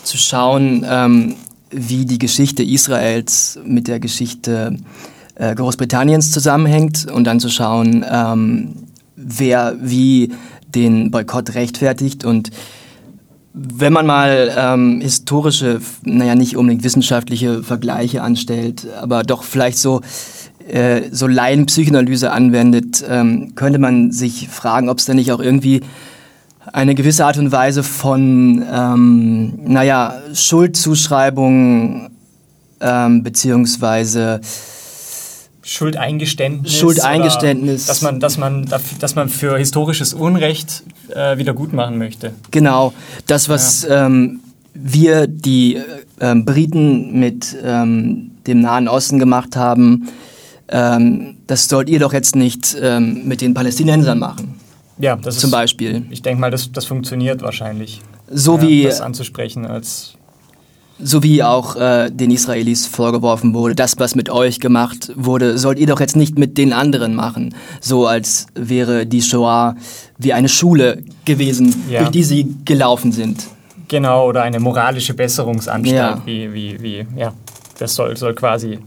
zu 0.05 0.19
schauen, 0.19 0.85
ähm, 0.89 1.37
wie 1.71 2.05
die 2.05 2.19
Geschichte 2.19 2.63
Israels 2.63 3.59
mit 3.65 3.89
der 3.89 4.01
Geschichte 4.01 4.77
äh, 5.35 5.55
Großbritanniens 5.55 6.31
zusammenhängt 6.33 7.11
und 7.11 7.25
dann 7.25 7.41
zu 7.41 7.49
schauen, 7.49 8.05
ähm, 8.09 8.75
wer 9.17 9.77
wie 9.81 10.33
den 10.67 11.11
Boykott 11.11 11.55
rechtfertigt 11.55 12.25
und 12.25 12.51
wenn 13.55 13.93
man 13.93 14.07
mal 14.07 14.51
ähm, 14.57 15.01
historische, 15.03 15.81
naja, 16.05 16.35
nicht 16.35 16.57
unbedingt 16.57 16.85
wissenschaftliche 16.85 17.63
Vergleiche 17.63 18.23
anstellt, 18.23 18.87
aber 19.01 19.25
doch 19.25 19.43
vielleicht 19.43 19.77
so 19.79 20.01
äh, 20.73 21.11
so 21.11 21.27
Laienpsychoanalyse 21.27 22.33
anwendet, 22.33 23.05
ähm, 23.09 23.55
könnte 23.55 23.79
man 23.79 24.11
sich 24.11 24.49
fragen, 24.49 24.89
ob 24.89 24.99
es 24.99 25.05
da 25.05 25.15
nicht 25.15 25.31
auch 25.33 25.41
irgendwie 25.41 25.83
eine 26.73 26.95
gewisse 26.95 27.27
Art 27.27 27.37
und 27.39 27.53
Weise 27.53 27.83
von, 27.83 28.65
ähm, 28.73 29.59
naja, 29.65 30.15
Schuldzuschreibung 30.33 32.11
ähm, 32.81 33.23
beziehungsweise 33.23 34.41
Schuldeingeständnis. 35.63 36.75
Schuldeingeständnis. 36.75 37.87
Dass 37.87 38.03
man, 38.03 38.19
dass, 38.19 38.39
man, 38.39 38.67
dass 38.99 39.15
man 39.15 39.29
für 39.29 39.59
historisches 39.59 40.13
Unrecht 40.15 40.83
äh, 41.15 41.39
wieder 41.39 41.55
gut 41.55 41.73
machen 41.73 41.99
möchte. 41.99 42.33
Genau. 42.51 42.93
Das, 43.27 43.49
was 43.49 43.83
ja. 43.83 44.07
ähm, 44.07 44.41
wir, 44.75 45.27
die 45.27 45.79
äh, 46.19 46.35
Briten, 46.35 47.21
mit 47.21 47.57
ähm, 47.63 48.33
dem 48.47 48.61
Nahen 48.61 48.89
Osten 48.89 49.19
gemacht 49.19 49.55
haben, 49.55 50.09
ähm, 50.73 51.37
das 51.47 51.69
sollt 51.69 51.89
ihr 51.89 52.01
doch 52.01 52.13
jetzt 52.13 52.35
nicht 52.35 52.77
ähm, 52.81 53.29
mit 53.29 53.41
den 53.41 53.55
Palästinensern 53.55 54.19
machen. 54.19 54.55
Ja, 54.99 55.17
das 55.17 55.39
zum 55.39 55.49
ist, 55.49 55.53
Beispiel. 55.53 56.07
Ich 56.11 56.23
denke 56.23 56.41
mal, 56.41 56.51
das, 56.51 56.73
das 56.73 56.87
funktioniert 56.87 57.43
wahrscheinlich. 57.43 58.01
So 58.31 58.57
ja, 58.57 58.63
wie 58.63 58.83
das 58.85 59.01
anzusprechen 59.01 59.67
als 59.67 60.17
so 61.05 61.23
wie 61.23 61.43
auch 61.43 61.75
äh, 61.77 62.11
den 62.11 62.31
Israelis 62.31 62.87
vorgeworfen 62.87 63.55
wurde, 63.55 63.75
das, 63.75 63.99
was 63.99 64.15
mit 64.15 64.31
euch 64.31 64.61
gemacht 64.61 65.11
wurde, 65.17 65.59
sollt 65.59 65.79
ihr 65.79 65.87
doch 65.87 65.99
jetzt 65.99 66.17
nicht 66.17 66.39
mit 66.39 66.59
den 66.59 66.73
anderen 66.73 67.15
machen. 67.15 67.55
So 67.81 68.07
als 68.07 68.47
wäre 68.55 69.05
die 69.07 69.23
Shoah 69.23 69.75
wie 70.19 70.33
eine 70.33 70.49
Schule 70.49 71.03
gewesen, 71.25 71.75
ja. 71.89 72.01
durch 72.01 72.11
die 72.11 72.23
sie 72.23 72.55
gelaufen 72.65 73.11
sind. 73.11 73.47
Genau, 73.89 74.29
oder 74.29 74.43
eine 74.43 74.61
moralische 74.61 75.15
Besserungsanstalt, 75.15 76.19
ja. 76.19 76.23
wie, 76.25 76.53
wie, 76.55 76.83
wie, 76.83 77.07
ja, 77.17 77.33
das 77.79 77.95
soll, 77.95 78.17
soll 78.17 78.35
quasi 78.35 78.79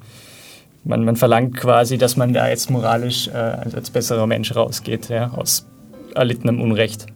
man, 0.85 1.03
man 1.03 1.15
verlangt 1.15 1.57
quasi, 1.57 1.97
dass 1.97 2.15
man 2.15 2.33
da 2.33 2.47
jetzt 2.47 2.69
moralisch 2.69 3.27
äh, 3.27 3.31
als 3.31 3.89
besserer 3.89 4.27
Mensch 4.27 4.55
rausgeht, 4.55 5.09
ja, 5.09 5.31
aus 5.31 5.67
erlittenem 6.13 6.61
Unrecht. 6.61 7.07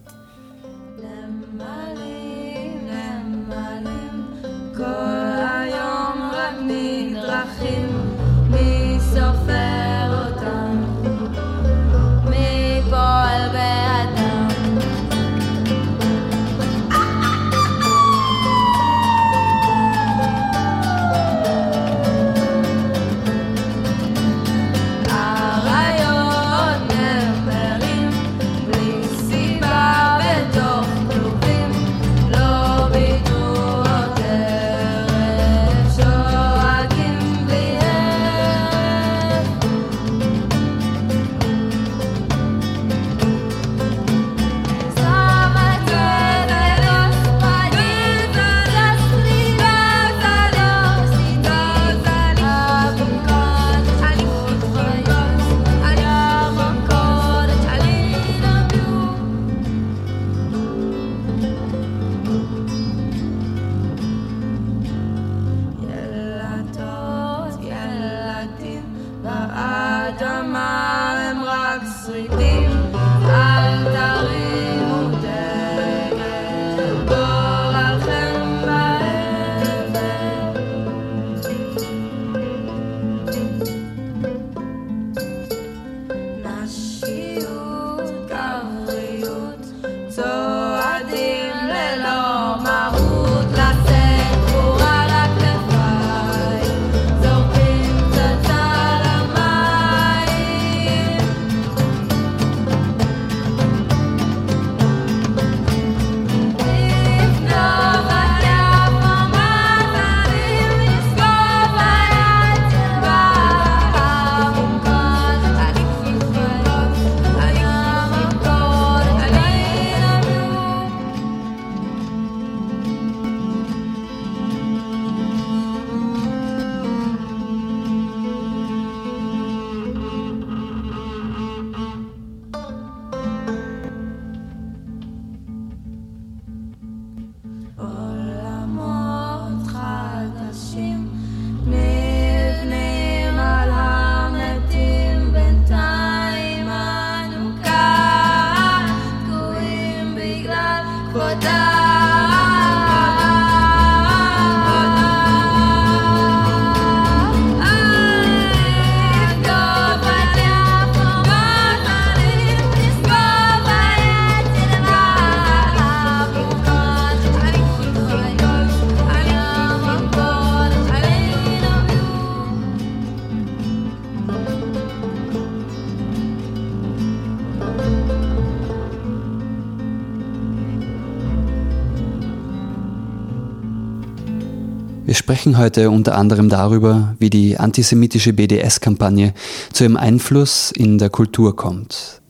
Sprechen 185.49 185.57
heute 185.57 185.89
unter 185.89 186.15
anderem 186.15 186.47
darüber, 186.47 187.15
wie 187.17 187.31
die 187.31 187.57
antisemitische 187.57 188.33
BDS-Kampagne 188.33 189.33
zu 189.73 189.83
ihrem 189.83 189.97
Einfluss 189.97 190.71
in 190.71 190.99
der 190.99 191.09
Kultur 191.09 191.55
kommt. 191.55 192.21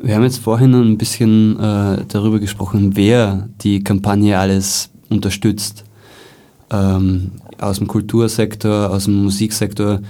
Wir 0.00 0.14
haben 0.14 0.22
jetzt 0.22 0.38
vorhin 0.38 0.72
ein 0.72 0.96
bisschen 0.96 1.60
äh, 1.60 2.04
darüber 2.08 2.38
gesprochen, 2.38 2.92
wer 2.94 3.50
die 3.62 3.84
Kampagne 3.84 4.38
alles 4.38 4.88
unterstützt. 5.10 5.84
Ähm, 6.70 7.32
aus 7.58 7.76
dem 7.76 7.88
Kultursektor, 7.88 8.90
aus 8.90 9.04
dem 9.04 9.24
Musiksektor. 9.24 10.00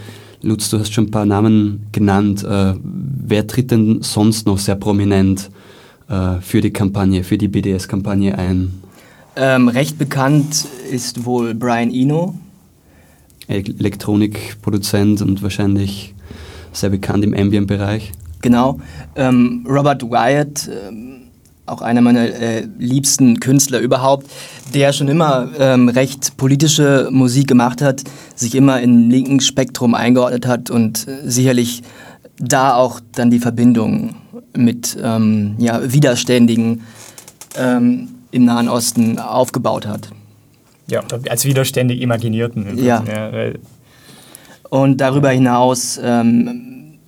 Lutz, 0.43 0.71
du 0.71 0.79
hast 0.79 0.93
schon 0.93 1.07
ein 1.07 1.11
paar 1.11 1.27
Namen 1.27 1.89
genannt. 1.91 2.45
Äh, 2.45 2.75
wer 2.83 3.47
tritt 3.49 3.73
denn 3.73 4.03
sonst 4.03 4.47
noch 4.47 4.59
sehr 4.59 4.77
prominent 4.77 5.51
äh, 6.09 6.41
für 6.41 6.61
die 6.61 6.73
Kampagne, 6.73 7.25
für 7.25 7.39
die 7.39 7.49
BDS-Kampagne 7.49 8.39
ein? 8.39 8.86
Ähm, 9.37 9.69
recht 9.69 9.99
bekannt 9.99 10.67
ist 10.91 11.27
wohl 11.27 11.55
Brian 11.55 11.91
Eno. 11.93 12.35
Elektronikproduzent 13.49 15.21
und 15.23 15.43
wahrscheinlich 15.43 16.15
sehr 16.73 16.91
bekannt 16.91 17.23
im 17.25 17.35
Ambient-Bereich. 17.35 18.13
Genau. 18.43 18.81
Ähm, 19.15 19.67
Robert 19.69 20.03
Wyatt, 20.03 20.69
ähm, 20.69 21.29
auch 21.67 21.83
einer 21.83 22.01
meiner 22.01 22.27
äh, 22.27 22.67
liebsten 22.79 23.41
Künstler 23.41 23.81
überhaupt, 23.81 24.27
der 24.75 24.93
schon 24.93 25.09
immer 25.09 25.51
ähm, 25.59 25.89
recht 25.89 26.37
politische 26.37 27.09
Musik 27.11 27.49
gemacht 27.49 27.83
hat, 27.83 28.05
sich 28.35 28.55
immer 28.55 28.81
im 28.81 29.11
linken 29.11 29.41
Spektrum 29.41 29.95
eingeordnet 29.95 30.47
hat 30.47 30.71
und 30.71 31.07
äh, 31.07 31.29
sicherlich 31.29 31.83
da 32.39 32.75
auch 32.75 33.01
dann 33.13 33.31
die 33.31 33.39
Verbindung 33.39 34.17
mit 34.57 34.97
ähm, 35.03 35.57
ja, 35.59 35.93
Widerständigen 35.93 36.83
ähm, 37.57 38.09
im 38.31 38.45
Nahen 38.45 38.69
Osten 38.69 39.19
aufgebaut 39.19 39.87
hat. 39.87 40.11
Ja, 40.89 41.03
als 41.29 41.45
widerständig 41.45 42.01
Imaginierten. 42.01 42.79
Ja. 42.79 43.03
ja 43.05 43.53
und 44.71 45.01
darüber 45.01 45.31
hinaus 45.31 45.99
ähm, 46.03 46.99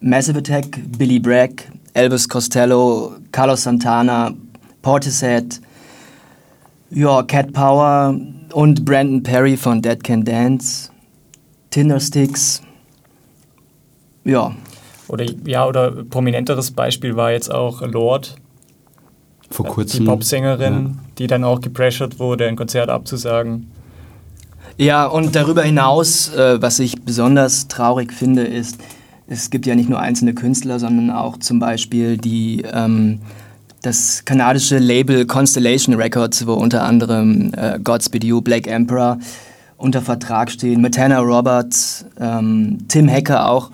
Massive 0.00 0.38
Attack, 0.38 0.78
Billy 0.98 1.18
Bragg, 1.18 1.70
Elvis 1.94 2.28
Costello, 2.28 3.14
Carlos 3.30 3.62
Santana, 3.62 4.32
Portishead, 4.82 5.60
ja, 6.90 7.22
Cat 7.22 7.52
Power 7.52 8.16
und 8.52 8.84
Brandon 8.84 9.22
Perry 9.22 9.56
von 9.56 9.80
Dead 9.80 10.02
Can 10.02 10.24
Dance, 10.24 10.90
Tindersticks, 11.70 12.62
ja. 14.24 14.54
Oder, 15.08 15.26
ja, 15.46 15.66
oder 15.66 15.90
prominenteres 15.90 16.70
Beispiel 16.70 17.16
war 17.16 17.32
jetzt 17.32 17.50
auch 17.50 17.82
Lord. 17.82 18.36
Vor 19.52 19.66
kurzem. 19.66 20.00
Die 20.00 20.06
Popsängerin, 20.06 20.74
ja. 20.74 20.90
die 21.18 21.26
dann 21.26 21.44
auch 21.44 21.60
gepressured 21.60 22.18
wurde, 22.18 22.46
ein 22.46 22.56
Konzert 22.56 22.88
abzusagen. 22.88 23.70
Ja, 24.78 25.06
und 25.06 25.36
darüber 25.36 25.62
hinaus, 25.62 26.34
äh, 26.34 26.60
was 26.60 26.78
ich 26.78 27.02
besonders 27.02 27.68
traurig 27.68 28.12
finde, 28.12 28.44
ist, 28.44 28.78
es 29.28 29.50
gibt 29.50 29.66
ja 29.66 29.74
nicht 29.74 29.88
nur 29.88 30.00
einzelne 30.00 30.34
Künstler, 30.34 30.78
sondern 30.78 31.10
auch 31.10 31.38
zum 31.38 31.58
Beispiel 31.58 32.16
die, 32.16 32.64
ähm, 32.72 33.20
das 33.82 34.24
kanadische 34.24 34.78
Label 34.78 35.26
Constellation 35.26 35.94
Records, 35.94 36.46
wo 36.46 36.54
unter 36.54 36.84
anderem 36.84 37.52
äh, 37.54 37.78
Godspeed 37.78 38.24
You, 38.24 38.40
Black 38.40 38.66
Emperor 38.66 39.18
unter 39.76 40.00
Vertrag 40.00 40.50
stehen, 40.50 40.80
Matana 40.80 41.18
Roberts, 41.18 42.06
ähm, 42.18 42.78
Tim 42.88 43.10
Hacker 43.10 43.48
auch. 43.50 43.70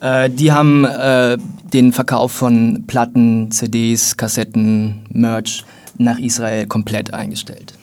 Äh, 0.00 0.30
die 0.30 0.52
haben 0.52 0.84
äh, 0.84 1.38
den 1.72 1.92
Verkauf 1.92 2.32
von 2.32 2.84
Platten, 2.86 3.50
CDs, 3.50 4.16
Kassetten, 4.16 5.06
Merch 5.10 5.64
nach 5.98 6.18
Israel 6.18 6.66
komplett 6.66 7.14
eingestellt. 7.14 7.74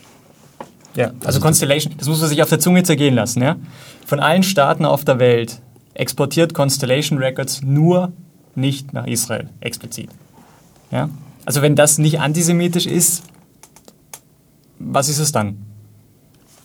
Ja, 0.96 1.12
also 1.24 1.40
Constellation, 1.40 1.94
das 1.98 2.08
muss 2.08 2.20
man 2.20 2.30
sich 2.30 2.42
auf 2.44 2.50
der 2.50 2.60
Zunge 2.60 2.84
zergehen 2.84 3.16
lassen. 3.16 3.42
Ja? 3.42 3.56
Von 4.06 4.20
allen 4.20 4.44
Staaten 4.44 4.86
auf 4.86 5.04
der 5.04 5.20
Welt 5.20 5.60
exportiert 5.96 6.54
Constellation 6.54 7.18
Records 7.18 7.62
nur 7.64 8.12
nicht 8.56 8.94
nach 8.94 9.08
Israel, 9.08 9.50
explizit. 9.60 10.10
Ja? 10.92 11.10
Also 11.46 11.62
wenn 11.62 11.76
das 11.76 11.98
nicht 11.98 12.20
antisemitisch 12.20 12.86
ist, 12.86 13.24
was 14.80 15.10
ist 15.10 15.20
es 15.20 15.32
dann? 15.32 15.58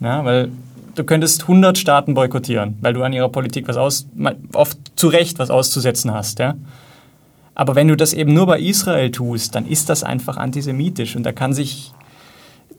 Ja, 0.01 0.25
weil 0.25 0.51
du 0.95 1.05
könntest 1.05 1.43
100 1.43 1.79
Staaten 1.79 2.15
boykottieren, 2.15 2.77
weil 2.81 2.95
du 2.95 3.03
an 3.03 3.13
ihrer 3.13 3.29
Politik 3.29 3.69
was 3.69 3.77
aus, 3.77 4.07
oft 4.53 4.79
zu 4.97 5.09
Recht 5.09 5.39
was 5.39 5.51
auszusetzen 5.51 6.13
hast. 6.13 6.39
Ja? 6.39 6.55
Aber 7.55 7.75
wenn 7.75 7.89
du 7.89 7.97
das 7.97 8.13
eben 8.13 8.35
nur 8.35 8.47
bei 8.47 8.61
Israel 8.61 9.11
tust, 9.11 9.55
dann 9.55 9.67
ist 9.67 9.89
das 9.89 10.05
einfach 10.05 10.37
antisemitisch 10.37 11.17
und 11.17 11.25
da 11.25 11.33
kann 11.33 11.53
sich 11.53 11.93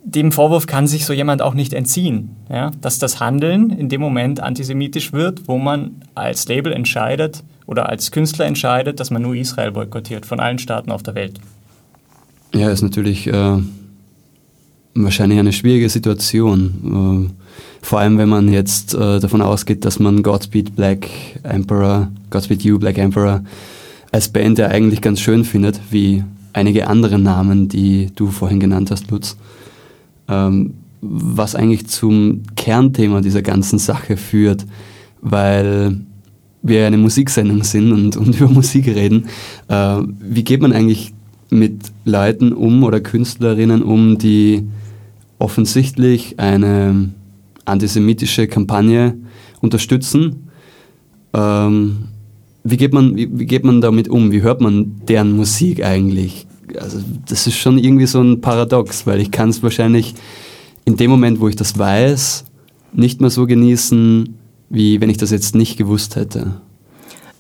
dem 0.02 0.32
Vorwurf 0.32 0.66
kann 0.66 0.88
sich 0.88 1.06
so 1.06 1.14
jemand 1.14 1.42
auch 1.42 1.54
nicht 1.54 1.74
entziehen, 1.74 2.36
ja? 2.50 2.72
dass 2.82 3.00
das 3.00 3.20
Handeln 3.20 3.70
in 3.70 3.90
dem 3.90 4.02
Moment 4.02 4.40
antisemitisch 4.40 5.14
wird, 5.14 5.48
wo 5.48 5.58
man 5.58 6.02
als 6.16 6.48
Label 6.48 6.72
entscheidet 6.72 7.44
oder 7.66 7.90
als 7.90 8.12
Künstler 8.12 8.46
entscheidet, 8.46 9.00
dass 9.00 9.12
man 9.12 9.22
nur 9.22 9.36
Israel 9.36 9.72
boykottiert 9.72 10.26
von 10.26 10.40
allen 10.40 10.58
Staaten 10.58 10.92
auf 10.92 11.04
der 11.04 11.16
Welt. 11.16 11.40
Ja, 12.54 12.72
ist 12.72 12.82
natürlich 12.82 13.28
äh, 13.28 13.58
wahrscheinlich 14.96 15.40
eine 15.40 15.54
schwierige 15.54 15.90
Situation. 15.90 17.30
Äh, 17.30 17.49
vor 17.82 18.00
allem, 18.00 18.18
wenn 18.18 18.30
man 18.30 18.52
jetzt 18.52 18.94
äh, 18.94 19.20
davon 19.20 19.42
ausgeht, 19.42 19.86
dass 19.86 20.00
man 20.00 20.24
Godspeed 20.24 20.76
Black 20.76 21.08
Emperor, 21.44 22.10
Godspeed 22.30 22.64
You 22.64 22.80
Black 22.80 22.98
Emperor 22.98 23.44
als 24.12 24.30
Band 24.30 24.58
ja 24.58 24.68
eigentlich 24.68 25.02
ganz 25.02 25.20
schön 25.20 25.44
findet, 25.44 25.80
wie 25.92 26.24
einige 26.54 26.88
andere 26.88 27.20
Namen, 27.20 27.70
die 27.70 28.10
du 28.16 28.28
vorhin 28.28 28.60
genannt 28.60 28.92
hast, 28.92 29.12
Lutz 29.12 29.38
ähm, 30.30 30.74
was 31.02 31.56
eigentlich 31.56 31.88
zum 31.88 32.44
Kernthema 32.56 33.22
dieser 33.22 33.42
ganzen 33.42 33.80
Sache 33.80 34.18
führt, 34.18 34.66
weil 35.22 35.98
wir 36.62 36.86
eine 36.86 36.98
Musiksendung 36.98 37.64
sind 37.64 37.92
und, 37.92 38.18
und 38.18 38.36
über 38.40 38.50
Musik 38.50 38.88
reden. 38.88 39.28
Äh, 39.68 40.02
wie 40.20 40.44
geht 40.44 40.62
man 40.62 40.74
eigentlich 40.74 41.14
mit 41.50 41.82
Leuten 42.06 42.54
um 42.54 42.84
oder 42.84 43.00
Künstlerinnen 43.00 43.82
um, 43.82 44.18
die 44.18 44.68
offensichtlich 45.40 46.38
eine 46.38 47.10
antisemitische 47.70 48.48
Kampagne 48.48 49.18
unterstützen? 49.62 50.50
Ähm, 51.34 52.10
wie, 52.64 52.78
geht 52.78 52.94
man, 52.94 53.16
wie, 53.16 53.30
wie 53.40 53.46
geht 53.46 53.64
man 53.64 53.82
damit 53.82 54.08
um? 54.08 54.32
Wie 54.32 54.42
hört 54.42 54.62
man 54.62 55.02
deren 55.08 55.36
Musik 55.36 55.84
eigentlich? 55.84 56.48
also 56.78 57.00
das 57.28 57.48
ist 57.48 57.58
schon 57.58 57.78
irgendwie 57.78 58.06
so 58.06 58.22
ein 58.22 58.42
Paradox, 58.42 59.08
weil 59.08 59.20
ich 59.20 59.32
kann 59.32 59.50
es 59.50 59.64
wahrscheinlich 59.64 60.16
in 60.86 60.98
dem 60.98 61.10
Moment, 61.10 61.40
wo 61.40 61.48
ich 61.48 61.56
das 61.56 61.78
weiß, 61.78 62.46
nicht 62.94 63.22
mehr 63.22 63.30
so 63.30 63.46
genießen, 63.46 64.36
wie 64.70 65.02
wenn 65.02 65.10
ich 65.10 65.18
das 65.18 65.32
jetzt 65.32 65.56
nicht 65.56 65.78
gewusst 65.78 66.16
hätte. 66.16 66.62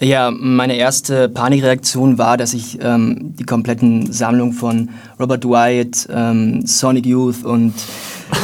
Ja, 0.01 0.31
meine 0.31 0.77
erste 0.77 1.27
Panikreaktion 1.27 2.17
war, 2.17 2.37
dass 2.37 2.53
ich 2.53 2.79
ähm, 2.81 3.35
die 3.37 3.43
kompletten 3.43 4.13
Sammlung 4.13 4.53
von 4.53 4.91
Robert 5.19 5.43
Wyatt, 5.43 6.07
ähm, 6.09 6.65
Sonic 6.65 7.05
Youth 7.05 7.43
und, 7.43 7.73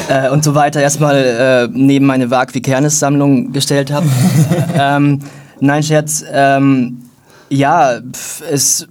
äh, 0.10 0.30
und 0.30 0.44
so 0.44 0.54
weiter 0.54 0.82
erstmal 0.82 1.16
äh, 1.16 1.70
neben 1.72 2.06
meine 2.06 2.30
Wag 2.30 2.54
wie 2.54 2.62
Kernes 2.62 3.00
Sammlung 3.00 3.54
gestellt 3.54 3.90
habe. 3.90 4.06
ähm, 4.78 5.20
nein, 5.62 5.82
Scherz. 5.82 6.26
Ähm, 6.30 6.98
ja, 7.50 8.00
es 8.52 8.88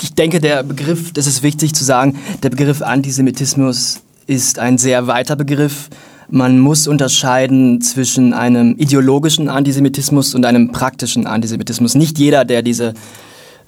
ich 0.00 0.14
denke, 0.14 0.40
der 0.40 0.62
Begriff, 0.62 1.12
das 1.12 1.26
ist 1.26 1.42
wichtig 1.42 1.74
zu 1.74 1.82
sagen, 1.82 2.16
der 2.44 2.50
Begriff 2.50 2.82
Antisemitismus 2.82 4.02
ist 4.28 4.60
ein 4.60 4.78
sehr 4.78 5.08
weiter 5.08 5.34
Begriff. 5.34 5.88
Man 6.28 6.58
muss 6.58 6.88
unterscheiden 6.88 7.80
zwischen 7.80 8.32
einem 8.32 8.76
ideologischen 8.76 9.48
Antisemitismus 9.48 10.34
und 10.34 10.44
einem 10.44 10.72
praktischen 10.72 11.26
Antisemitismus. 11.26 11.94
Nicht 11.94 12.18
jeder, 12.18 12.44
der 12.44 12.62
diese 12.62 12.94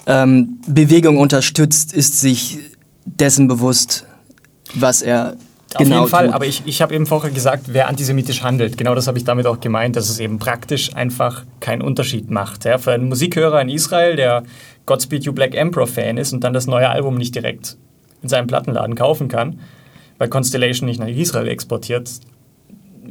ähm, 0.05 0.59
Bewegung 0.67 1.17
unterstützt, 1.17 1.93
ist 1.93 2.19
sich 2.19 2.59
dessen 3.05 3.47
bewusst, 3.47 4.05
was 4.73 5.01
er 5.01 5.37
auf 5.75 5.83
genau 5.83 5.97
jeden 5.97 6.09
Fall, 6.09 6.25
tut. 6.25 6.35
aber 6.35 6.45
ich, 6.47 6.63
ich 6.65 6.81
habe 6.81 6.95
eben 6.95 7.05
vorher 7.05 7.29
gesagt, 7.29 7.65
wer 7.67 7.87
antisemitisch 7.87 8.41
handelt. 8.41 8.75
Genau 8.77 8.95
das 8.95 9.07
habe 9.07 9.19
ich 9.19 9.23
damit 9.23 9.45
auch 9.45 9.59
gemeint, 9.59 9.95
dass 9.95 10.09
es 10.09 10.19
eben 10.19 10.39
praktisch 10.39 10.95
einfach 10.95 11.45
keinen 11.59 11.83
Unterschied 11.83 12.31
macht. 12.31 12.65
Ja, 12.65 12.79
für 12.79 12.91
einen 12.91 13.07
Musikhörer 13.07 13.61
in 13.61 13.69
Israel, 13.69 14.15
der 14.15 14.43
Godspeed 14.87 15.25
You 15.25 15.33
Black 15.33 15.53
Emperor 15.53 15.85
Fan 15.85 16.17
ist 16.17 16.33
und 16.33 16.43
dann 16.43 16.53
das 16.53 16.65
neue 16.65 16.89
Album 16.89 17.15
nicht 17.15 17.35
direkt 17.35 17.77
in 18.23 18.29
seinem 18.29 18.47
Plattenladen 18.47 18.95
kaufen 18.95 19.27
kann, 19.27 19.59
weil 20.17 20.27
Constellation 20.27 20.87
nicht 20.89 20.99
nach 20.99 21.07
Israel 21.07 21.47
exportiert, 21.47 22.09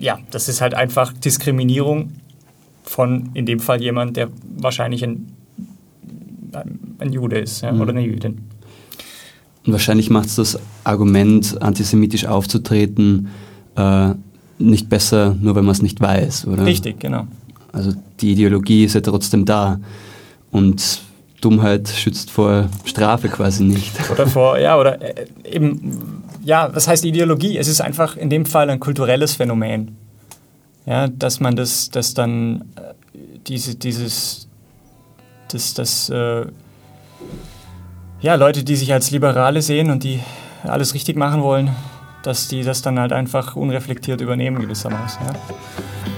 ja, 0.01 0.19
das 0.31 0.49
ist 0.49 0.61
halt 0.61 0.75
einfach 0.75 1.13
Diskriminierung 1.13 2.13
von 2.83 3.31
in 3.35 3.47
dem 3.47 3.61
Fall 3.61 3.83
jemand, 3.83 4.17
der 4.17 4.29
wahrscheinlich 4.57 5.05
ein, 5.05 5.33
ein 6.99 7.13
Jude 7.13 7.39
ist 7.39 7.61
ja, 7.61 7.73
mhm. 7.73 7.81
oder 7.81 7.91
eine 7.91 8.03
Jüdin. 8.03 8.39
Und 9.67 9.73
wahrscheinlich 9.73 10.09
macht 10.11 10.29
es 10.29 10.37
das 10.37 10.59
Argument, 10.85 11.61
antisemitisch 11.61 12.25
aufzutreten, 12.25 13.29
äh, 13.77 14.15
nicht 14.59 14.89
besser, 14.89 15.37
nur 15.41 15.55
wenn 15.55 15.65
man 15.65 15.73
es 15.73 15.83
nicht 15.83 16.01
weiß, 16.01 16.47
oder? 16.47 16.65
Richtig, 16.65 16.99
genau. 17.01 17.27
Also 17.73 17.93
die 18.21 18.33
Ideologie 18.33 18.85
ist 18.85 18.95
ja 18.95 19.01
trotzdem 19.01 19.45
da. 19.45 19.79
Und 20.51 21.03
Dummheit 21.41 21.89
schützt 21.89 22.31
vor 22.31 22.69
Strafe 22.85 23.29
quasi 23.29 23.63
nicht. 23.65 23.93
Oder 24.11 24.27
vor, 24.27 24.59
ja, 24.59 24.79
oder 24.79 25.01
äh, 25.01 25.27
eben, 25.45 26.23
ja, 26.49 26.75
was 26.75 26.89
heißt 26.89 27.05
Ideologie? 27.05 27.59
Es 27.59 27.69
ist 27.69 27.83
einfach 27.83 28.17
in 28.17 28.31
dem 28.31 28.47
Fall 28.47 28.71
ein 28.71 28.81
kulturelles 28.81 29.35
Phänomen. 29.35 29.99
Ja, 30.87 31.07
dass 31.07 31.41
man 31.41 31.57
das, 31.57 31.91
das 31.91 32.15
dann 32.15 32.63
äh, 32.75 32.95
diese, 33.47 33.75
dieses, 33.75 34.49
das, 35.53 35.75
das, 35.75 36.09
äh, 36.09 36.47
ja, 38.23 38.35
Leute, 38.37 38.65
die 38.65 38.77
sich 38.77 38.95
als 38.95 39.11
Liberale 39.11 39.61
sehen 39.61 39.91
und 39.91 40.05
die 40.05 40.21
alles 40.63 40.95
richtig 40.95 41.17
machen 41.17 41.43
wollen, 41.43 41.69
dass 42.23 42.49
die 42.49 42.63
das 42.63 42.81
dann 42.81 42.99
halt 42.99 43.13
einfach 43.13 43.55
unreflektiert 43.55 44.23
übernehmen 44.23 44.59
gewissermaßen. 44.59 45.21
Ja. 45.27 46.18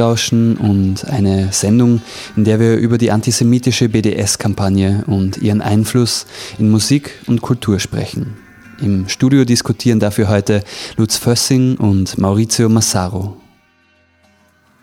Grundrauschen 0.00 0.56
und 0.56 1.04
eine 1.10 1.52
Sendung, 1.52 2.00
in 2.34 2.44
der 2.44 2.58
wir 2.58 2.76
über 2.76 2.96
die 2.96 3.10
antisemitische 3.10 3.90
BDS-Kampagne 3.90 5.04
und 5.06 5.36
ihren 5.42 5.60
Einfluss 5.60 6.24
in 6.58 6.70
Musik 6.70 7.10
und 7.26 7.42
Kultur 7.42 7.78
sprechen. 7.78 8.38
Im 8.80 9.10
Studio 9.10 9.44
diskutieren 9.44 10.00
dafür 10.00 10.30
heute 10.30 10.64
Lutz 10.96 11.18
Fössing 11.18 11.76
und 11.76 12.16
Maurizio 12.16 12.70
Massaro. 12.70 13.36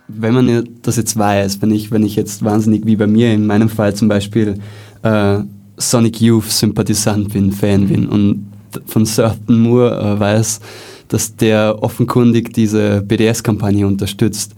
Wenn 0.08 0.36
man 0.36 0.70
das 0.84 0.98
jetzt 0.98 1.18
weiß, 1.18 1.64
wenn 1.64 1.72
ich, 1.72 1.90
wenn 1.90 2.06
ich 2.06 2.16
jetzt 2.16 2.46
wahnsinnig 2.46 2.86
wie 2.86 2.96
bei 2.96 3.08
mir 3.08 3.34
in 3.34 3.48
meinem 3.48 3.70
Fall 3.70 3.96
zum 3.96 4.08
Beispiel 4.10 4.60
äh, 5.02 5.40
Sonic 5.78 6.22
Youth 6.22 6.52
Sympathisant 6.52 7.34
bin, 7.34 7.52
Fan 7.52 7.88
bin 7.88 8.08
und 8.08 8.52
von 8.86 9.04
Certain 9.08 9.58
Moore 9.62 10.00
äh, 10.00 10.20
weiß, 10.20 10.60
dass 11.08 11.36
der 11.36 11.82
offenkundig 11.82 12.54
diese 12.54 13.02
BDS-Kampagne 13.02 13.88
unterstützt. 13.88 14.54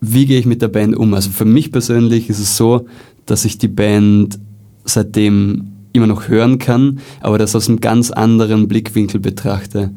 Wie 0.00 0.26
gehe 0.26 0.38
ich 0.38 0.46
mit 0.46 0.62
der 0.62 0.68
Band 0.68 0.96
um? 0.96 1.14
Also 1.14 1.30
für 1.30 1.44
mich 1.44 1.72
persönlich 1.72 2.28
ist 2.28 2.38
es 2.38 2.56
so, 2.56 2.86
dass 3.24 3.44
ich 3.44 3.58
die 3.58 3.68
Band 3.68 4.38
seitdem 4.84 5.72
immer 5.92 6.06
noch 6.06 6.28
hören 6.28 6.58
kann, 6.58 7.00
aber 7.20 7.38
das 7.38 7.56
aus 7.56 7.68
einem 7.68 7.80
ganz 7.80 8.10
anderen 8.10 8.68
Blickwinkel 8.68 9.20
betrachte. 9.20 9.90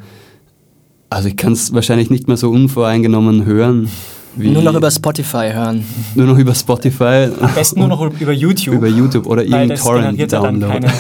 Also 1.10 1.28
ich 1.28 1.38
kann 1.38 1.54
es 1.54 1.74
wahrscheinlich 1.74 2.10
nicht 2.10 2.28
mehr 2.28 2.38
so 2.38 2.50
unvoreingenommen 2.50 3.46
hören. 3.46 3.90
nur 4.36 4.62
noch 4.62 4.76
über 4.76 4.92
Spotify 4.92 5.52
hören. 5.52 5.84
Nur 6.16 6.28
noch 6.28 6.38
über 6.38 6.56
Spotify. 6.56 7.30
Am 7.40 7.54
besten 7.54 7.80
nur 7.80 7.90
noch 7.90 8.02
über 8.20 8.32
YouTube. 8.32 8.76
Über 8.76 8.88
YouTube 8.88 9.26
oder 9.26 9.44
irgendein 9.44 9.78
Torrent-Download. 9.78 10.80
Keine, 10.80 10.94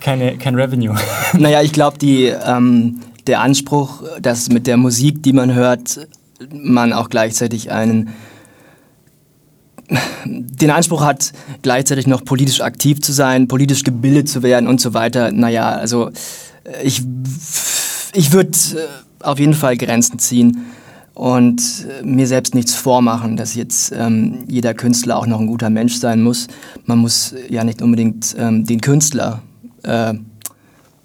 keine, 0.00 0.38
kein 0.38 0.54
Revenue. 0.54 0.96
Naja, 1.38 1.62
ich 1.62 1.72
glaube, 1.72 1.98
ähm, 2.06 3.00
der 3.26 3.40
Anspruch, 3.40 4.02
dass 4.22 4.48
mit 4.48 4.66
der 4.66 4.76
Musik, 4.76 5.22
die 5.22 5.32
man 5.32 5.52
hört, 5.54 6.08
man 6.52 6.92
auch 6.92 7.10
gleichzeitig 7.10 7.70
einen 7.72 8.10
den 10.24 10.70
Anspruch 10.70 11.02
hat, 11.02 11.32
gleichzeitig 11.62 12.06
noch 12.06 12.24
politisch 12.24 12.60
aktiv 12.60 13.00
zu 13.00 13.12
sein, 13.12 13.48
politisch 13.48 13.84
gebildet 13.84 14.28
zu 14.28 14.42
werden 14.42 14.68
und 14.68 14.80
so 14.80 14.94
weiter. 14.94 15.32
Naja, 15.32 15.70
also 15.70 16.10
äh, 16.64 16.82
ich, 16.82 17.02
ich 18.12 18.32
würde 18.32 18.50
äh, 18.50 19.24
auf 19.24 19.38
jeden 19.38 19.54
Fall 19.54 19.76
Grenzen 19.76 20.18
ziehen 20.18 20.66
und 21.14 21.60
äh, 21.88 22.04
mir 22.04 22.26
selbst 22.26 22.54
nichts 22.54 22.74
vormachen, 22.74 23.36
dass 23.36 23.54
jetzt 23.54 23.92
ähm, 23.96 24.44
jeder 24.46 24.74
Künstler 24.74 25.16
auch 25.16 25.26
noch 25.26 25.40
ein 25.40 25.46
guter 25.46 25.70
Mensch 25.70 25.96
sein 25.96 26.22
muss. 26.22 26.48
Man 26.84 26.98
muss 26.98 27.34
ja 27.48 27.64
nicht 27.64 27.82
unbedingt 27.82 28.36
ähm, 28.38 28.64
den 28.64 28.80
Künstler 28.80 29.42
äh, 29.82 30.14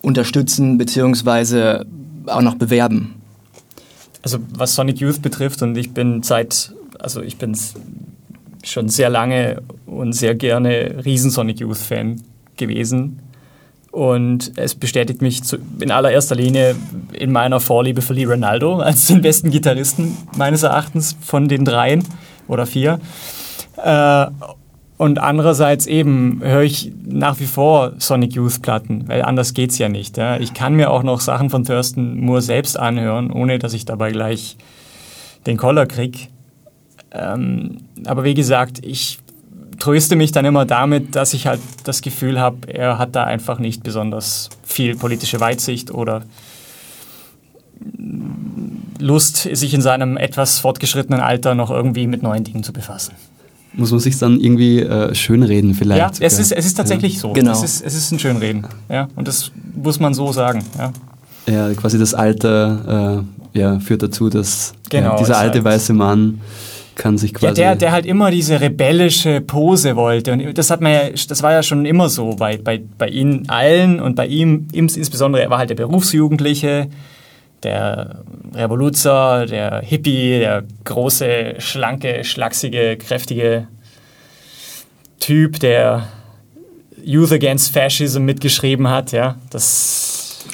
unterstützen 0.02 0.78
beziehungsweise 0.78 1.86
auch 2.28 2.42
noch 2.42 2.56
bewerben. 2.56 3.16
Also 4.22 4.40
was 4.54 4.76
Sonic 4.76 5.00
Youth 5.00 5.22
betrifft 5.22 5.62
und 5.62 5.78
ich 5.78 5.92
bin 5.92 6.24
seit, 6.24 6.74
also 7.00 7.22
ich 7.22 7.38
bin 7.38 7.58
schon 8.64 8.90
sehr 8.90 9.10
lange 9.10 9.62
und 9.86 10.14
sehr 10.14 10.36
gerne 10.36 11.04
riesen 11.06 11.30
Sonic 11.30 11.60
Youth 11.60 11.78
Fan 11.78 12.22
gewesen. 12.58 13.20
Und 13.92 14.54
es 14.56 14.74
bestätigt 14.74 15.22
mich 15.22 15.44
zu, 15.44 15.58
in 15.80 15.92
allererster 15.92 16.36
Linie 16.36 16.76
in 17.12 17.32
meiner 17.32 17.60
Vorliebe 17.60 18.02
für 18.02 18.14
Lee 18.14 18.26
Ronaldo 18.26 18.80
als 18.80 19.06
den 19.06 19.22
besten 19.22 19.52
Gitarristen 19.52 20.18
meines 20.36 20.64
Erachtens 20.64 21.16
von 21.22 21.48
den 21.48 21.64
dreien 21.64 22.04
oder 22.48 22.66
vier. 22.66 23.00
Äh, 23.78 24.26
und 24.98 25.20
andererseits 25.20 25.86
eben 25.86 26.40
höre 26.44 26.62
ich 26.62 26.92
nach 27.06 27.40
wie 27.40 27.46
vor 27.46 27.94
Sonic 27.98 28.34
Youth 28.34 28.62
Platten, 28.62 29.08
weil 29.08 29.22
anders 29.22 29.54
geht's 29.54 29.78
ja 29.78 29.90
nicht. 29.90 30.18
Ja. 30.18 30.38
Ich 30.38 30.54
kann 30.54 30.76
mir 30.76 30.90
auch 30.90 31.04
noch 31.04 31.20
Sachen 31.20 31.50
von 31.50 31.66
Thurston 31.66 32.20
Moore 32.20 32.42
selbst 32.42 32.80
anhören, 32.80 33.32
ohne 33.32 33.60
dass 33.60 33.74
ich 33.74 33.86
dabei 33.86 34.12
gleich 34.12 34.58
den 35.46 35.58
Koller 35.58 35.86
krieg. 35.86 36.30
Ähm, 37.14 37.78
aber 38.06 38.24
wie 38.24 38.34
gesagt, 38.34 38.84
ich 38.84 39.20
tröste 39.80 40.16
mich 40.16 40.32
dann 40.32 40.46
immer 40.46 40.66
damit, 40.66 41.16
dass 41.16 41.34
ich 41.34 41.48
halt 41.48 41.60
das 41.84 42.02
Gefühl 42.02 42.40
habe, 42.40 42.74
er 42.74 42.98
hat 42.98 43.16
da 43.16 43.24
einfach 43.24 43.60
nicht 43.60 43.84
besonders 43.84 44.50
viel 44.64 44.96
politische 44.96 45.40
Weitsicht 45.40 45.92
oder 45.92 46.24
Lust, 49.00 49.38
sich 49.38 49.74
in 49.74 49.82
seinem 49.82 50.16
etwas 50.18 50.60
fortgeschrittenen 50.60 51.20
Alter 51.20 51.56
noch 51.56 51.70
irgendwie 51.70 52.08
mit 52.08 52.24
neuen 52.24 52.44
Dingen 52.44 52.64
zu 52.64 52.72
befassen. 52.72 53.14
Muss 53.74 53.92
man 53.92 54.00
sich 54.00 54.18
dann 54.18 54.40
irgendwie 54.40 54.80
äh, 54.80 55.14
schönreden 55.16 55.74
vielleicht? 55.74 56.20
Ja, 56.20 56.26
es 56.26 56.40
ist, 56.40 56.52
es 56.52 56.66
ist 56.66 56.76
tatsächlich 56.76 57.16
ja. 57.16 57.20
so. 57.20 57.34
Genau. 57.34 57.52
Es 57.52 57.64
ist, 57.64 57.82
es 57.82 57.96
ist 57.96 58.12
ein 58.12 58.20
Schönreden. 58.20 58.68
Ja, 58.88 59.08
und 59.16 59.28
das 59.28 59.52
muss 59.76 60.00
man 60.00 60.14
so 60.14 60.32
sagen. 60.32 60.64
Ja, 60.78 60.94
ja 61.52 61.74
quasi 61.74 61.98
das 61.98 62.14
Alter 62.14 63.24
äh, 63.54 63.60
ja, 63.60 63.80
führt 63.80 64.04
dazu, 64.04 64.30
dass 64.30 64.74
genau, 64.90 65.14
ja, 65.14 65.18
dieser 65.18 65.38
alte 65.38 65.56
halt 65.56 65.66
weiße 65.66 65.94
Mann 65.94 66.40
kann 66.96 67.18
sich 67.18 67.34
quasi. 67.34 67.62
Ja, 67.62 67.70
der, 67.70 67.76
der 67.76 67.92
halt 67.92 68.06
immer 68.06 68.32
diese 68.32 68.62
rebellische 68.62 69.42
Pose 69.42 69.96
wollte. 69.96 70.34
Und 70.34 70.58
das 70.58 70.70
hat 70.70 70.82
man 70.82 70.92
ja, 70.92 71.02
das 71.10 71.44
war 71.44 71.52
ja 71.52 71.64
schon 71.64 71.86
immer 71.86 72.10
so 72.10 72.36
bei, 72.36 72.58
bei, 72.58 72.82
bei 72.98 73.08
ihnen 73.08 73.50
allen 73.50 74.00
und 74.00 74.16
bei 74.16 74.28
ihm 74.28 74.68
insbesondere, 74.74 75.44
er 75.44 75.50
war 75.50 75.58
halt 75.58 75.70
der 75.70 75.76
Berufsjugendliche, 75.76 76.90
der 77.64 78.24
Revoluzer, 78.54 79.46
der 79.46 79.82
Hippie, 79.82 80.40
der 80.40 80.64
große, 80.84 81.56
schlanke, 81.60 82.24
schlachsige, 82.24 82.98
kräftige 82.98 83.68
Typ, 85.20 85.60
der 85.60 86.08
Youth 87.04 87.32
Against 87.32 87.74
Fascism 87.74 88.24
mitgeschrieben 88.24 88.90
hat. 88.90 89.12
Ja, 89.12 89.38
das, 89.50 90.46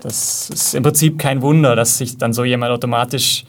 das 0.00 0.50
ist 0.50 0.74
im 0.74 0.82
Prinzip 0.82 1.18
kein 1.18 1.42
Wunder, 1.42 1.76
dass 1.76 1.98
sich 1.98 2.18
dann 2.18 2.32
so 2.32 2.44
jemand 2.44 2.72
automatisch 2.72 3.44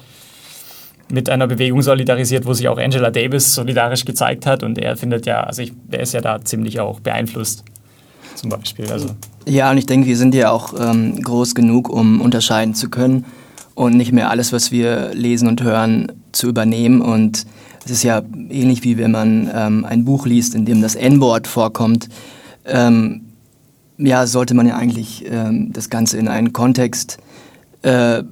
mit 1.11 1.29
einer 1.29 1.47
Bewegung 1.47 1.81
solidarisiert, 1.81 2.45
wo 2.45 2.53
sich 2.53 2.67
auch 2.67 2.77
Angela 2.77 3.11
Davis 3.11 3.53
solidarisch 3.53 4.05
gezeigt 4.05 4.45
hat. 4.45 4.63
Und 4.63 4.77
er 4.77 4.97
findet 4.97 5.25
ja, 5.25 5.41
also 5.41 5.61
ich, 5.61 5.73
er 5.89 6.01
ist 6.01 6.13
ja 6.13 6.21
da 6.21 6.41
ziemlich 6.43 6.79
auch 6.79 6.99
beeinflusst, 6.99 7.63
zum 8.35 8.49
Beispiel. 8.49 8.91
Also. 8.91 9.09
Ja, 9.45 9.71
und 9.71 9.77
ich 9.77 9.85
denke, 9.85 10.07
wir 10.07 10.17
sind 10.17 10.35
ja 10.35 10.51
auch 10.51 10.73
ähm, 10.79 11.21
groß 11.21 11.55
genug, 11.55 11.89
um 11.89 12.21
unterscheiden 12.21 12.73
zu 12.73 12.89
können 12.89 13.25
und 13.75 13.97
nicht 13.97 14.11
mehr 14.11 14.29
alles, 14.29 14.53
was 14.53 14.71
wir 14.71 15.13
lesen 15.13 15.47
und 15.47 15.63
hören, 15.63 16.11
zu 16.31 16.47
übernehmen. 16.47 17.01
Und 17.01 17.45
es 17.85 17.91
ist 17.91 18.03
ja 18.03 18.21
ähnlich 18.49 18.83
wie 18.83 18.97
wenn 18.97 19.11
man 19.11 19.49
ähm, 19.53 19.85
ein 19.85 20.05
Buch 20.05 20.25
liest, 20.25 20.55
in 20.55 20.65
dem 20.65 20.81
das 20.81 20.95
N-Wort 20.95 21.47
vorkommt. 21.47 22.09
Ähm, 22.65 23.21
ja, 23.97 24.25
sollte 24.25 24.53
man 24.53 24.67
ja 24.67 24.75
eigentlich 24.75 25.25
ähm, 25.29 25.71
das 25.73 25.89
Ganze 25.89 26.17
in 26.17 26.27
einen 26.27 26.53
Kontext 26.53 27.17
äh, 27.83 28.23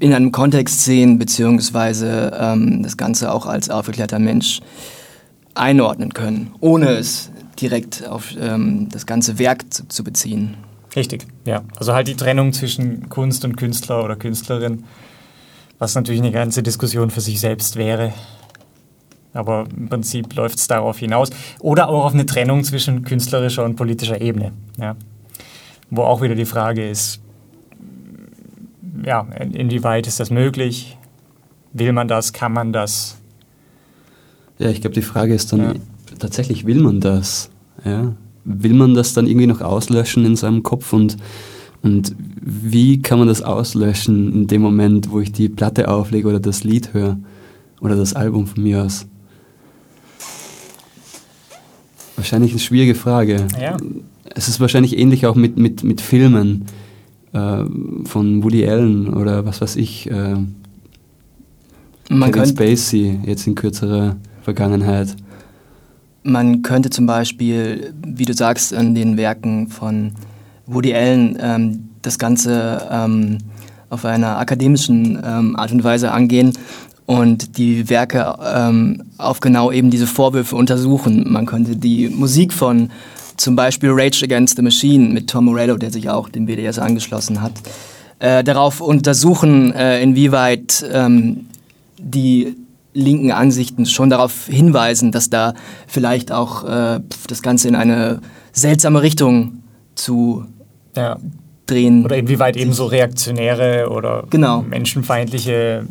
in 0.00 0.12
einem 0.12 0.32
Kontext 0.32 0.84
sehen, 0.84 1.18
beziehungsweise 1.18 2.32
ähm, 2.38 2.82
das 2.82 2.96
Ganze 2.96 3.32
auch 3.32 3.46
als 3.46 3.68
aufgeklärter 3.70 4.18
Mensch 4.18 4.60
einordnen 5.54 6.12
können, 6.12 6.52
ohne 6.60 6.90
es 6.90 7.30
direkt 7.60 8.06
auf 8.06 8.34
ähm, 8.38 8.88
das 8.90 9.06
ganze 9.06 9.38
Werk 9.38 9.72
zu, 9.72 9.88
zu, 9.88 10.04
beziehen. 10.04 10.56
Richtig, 10.94 11.26
ja. 11.44 11.62
Also 11.76 11.94
halt 11.94 12.08
die 12.08 12.16
Trennung 12.16 12.52
zwischen 12.52 13.08
Kunst 13.08 13.44
und 13.44 13.56
Künstler 13.56 14.04
oder 14.04 14.16
Künstlerin, 14.16 14.84
was 15.78 15.94
natürlich 15.94 16.20
eine 16.20 16.32
ganze 16.32 16.62
Diskussion 16.62 17.10
für 17.10 17.20
sich 17.20 17.40
selbst 17.40 17.76
wäre. 17.76 18.12
Aber 19.32 19.66
im 19.76 19.88
Prinzip 19.88 20.34
läuft 20.34 20.58
es 20.58 20.66
darauf 20.66 20.98
hinaus. 20.98 21.28
Oder 21.60 21.90
auch 21.90 22.06
auf 22.06 22.14
eine 22.14 22.24
Trennung 22.24 22.64
zwischen 22.64 23.04
künstlerischer 23.04 23.64
und 23.64 23.76
politischer 23.76 24.20
Ebene. 24.20 24.52
Ja. 24.78 24.96
Wo 25.90 26.02
auch 26.02 26.22
wieder 26.22 26.34
die 26.34 26.46
Frage 26.46 26.88
ist, 26.88 27.20
ja, 29.06 29.26
inwieweit 29.52 30.06
ist 30.06 30.20
das 30.20 30.30
möglich? 30.30 30.98
Will 31.72 31.92
man 31.92 32.08
das? 32.08 32.32
Kann 32.32 32.52
man 32.52 32.72
das? 32.72 33.16
Ja, 34.58 34.68
ich 34.68 34.80
glaube, 34.80 34.94
die 34.94 35.02
Frage 35.02 35.32
ist 35.32 35.52
dann 35.52 35.60
ja. 35.60 35.74
tatsächlich, 36.18 36.66
will 36.66 36.80
man 36.80 37.00
das? 37.00 37.50
Ja? 37.84 38.14
Will 38.44 38.74
man 38.74 38.94
das 38.94 39.14
dann 39.14 39.26
irgendwie 39.26 39.46
noch 39.46 39.60
auslöschen 39.60 40.24
in 40.24 40.36
seinem 40.36 40.62
Kopf 40.62 40.92
und, 40.92 41.16
und 41.82 42.14
wie 42.40 43.00
kann 43.00 43.18
man 43.18 43.28
das 43.28 43.42
auslöschen 43.42 44.32
in 44.32 44.46
dem 44.48 44.62
Moment, 44.62 45.10
wo 45.10 45.20
ich 45.20 45.32
die 45.32 45.48
Platte 45.48 45.88
auflege 45.88 46.28
oder 46.28 46.40
das 46.40 46.64
Lied 46.64 46.92
höre 46.92 47.16
oder 47.80 47.96
das 47.96 48.14
Album 48.14 48.46
von 48.46 48.62
mir 48.62 48.84
aus? 48.84 49.06
Wahrscheinlich 52.16 52.52
eine 52.52 52.60
schwierige 52.60 52.94
Frage. 52.94 53.46
Ja. 53.60 53.76
Es 54.34 54.48
ist 54.48 54.58
wahrscheinlich 54.58 54.98
ähnlich 54.98 55.26
auch 55.26 55.36
mit, 55.36 55.58
mit, 55.58 55.84
mit 55.84 56.00
Filmen 56.00 56.64
äh, 57.36 57.64
von 58.06 58.42
Woody 58.42 58.66
Allen 58.66 59.12
oder 59.12 59.44
was 59.44 59.60
weiß 59.60 59.76
ich, 59.76 60.10
äh, 60.10 60.36
man 62.08 62.32
Kevin 62.32 62.48
Spacey 62.48 63.18
jetzt 63.24 63.46
in 63.46 63.54
kürzerer 63.54 64.16
Vergangenheit. 64.42 65.14
Man 66.22 66.62
könnte 66.62 66.90
zum 66.90 67.06
Beispiel, 67.06 67.92
wie 68.04 68.24
du 68.24 68.32
sagst, 68.32 68.72
an 68.72 68.94
den 68.94 69.16
Werken 69.16 69.68
von 69.68 70.12
Woody 70.66 70.94
Allen 70.94 71.36
ähm, 71.40 71.88
das 72.02 72.18
Ganze 72.18 72.86
ähm, 72.90 73.38
auf 73.90 74.04
einer 74.04 74.38
akademischen 74.38 75.18
ähm, 75.24 75.56
Art 75.56 75.72
und 75.72 75.84
Weise 75.84 76.12
angehen 76.12 76.52
und 77.06 77.58
die 77.58 77.88
Werke 77.88 78.34
ähm, 78.44 79.02
auf 79.18 79.40
genau 79.40 79.70
eben 79.70 79.90
diese 79.90 80.06
Vorwürfe 80.06 80.56
untersuchen. 80.56 81.30
Man 81.30 81.46
könnte 81.46 81.76
die 81.76 82.08
Musik 82.08 82.52
von 82.52 82.90
zum 83.36 83.56
Beispiel 83.56 83.90
Rage 83.92 84.24
Against 84.24 84.56
the 84.56 84.62
Machine 84.62 85.12
mit 85.12 85.28
Tom 85.28 85.46
Morello, 85.46 85.76
der 85.76 85.90
sich 85.90 86.08
auch 86.08 86.28
dem 86.28 86.46
BDS 86.46 86.78
angeschlossen 86.78 87.42
hat, 87.42 87.52
äh, 88.18 88.42
darauf 88.42 88.80
untersuchen, 88.80 89.72
äh, 89.72 90.02
inwieweit 90.02 90.84
ähm, 90.92 91.46
die 91.98 92.56
linken 92.94 93.30
Ansichten 93.30 93.84
schon 93.86 94.08
darauf 94.08 94.46
hinweisen, 94.46 95.12
dass 95.12 95.28
da 95.28 95.54
vielleicht 95.86 96.32
auch 96.32 96.64
äh, 96.64 97.00
das 97.28 97.42
Ganze 97.42 97.68
in 97.68 97.76
eine 97.76 98.20
seltsame 98.52 99.02
Richtung 99.02 99.62
zu 99.94 100.46
ja. 100.96 101.18
drehen. 101.66 102.04
Oder 102.04 102.16
inwieweit 102.16 102.56
eben 102.56 102.72
so 102.72 102.86
reaktionäre 102.86 103.90
oder 103.90 104.24
genau. 104.30 104.62
menschenfeindliche 104.62 105.86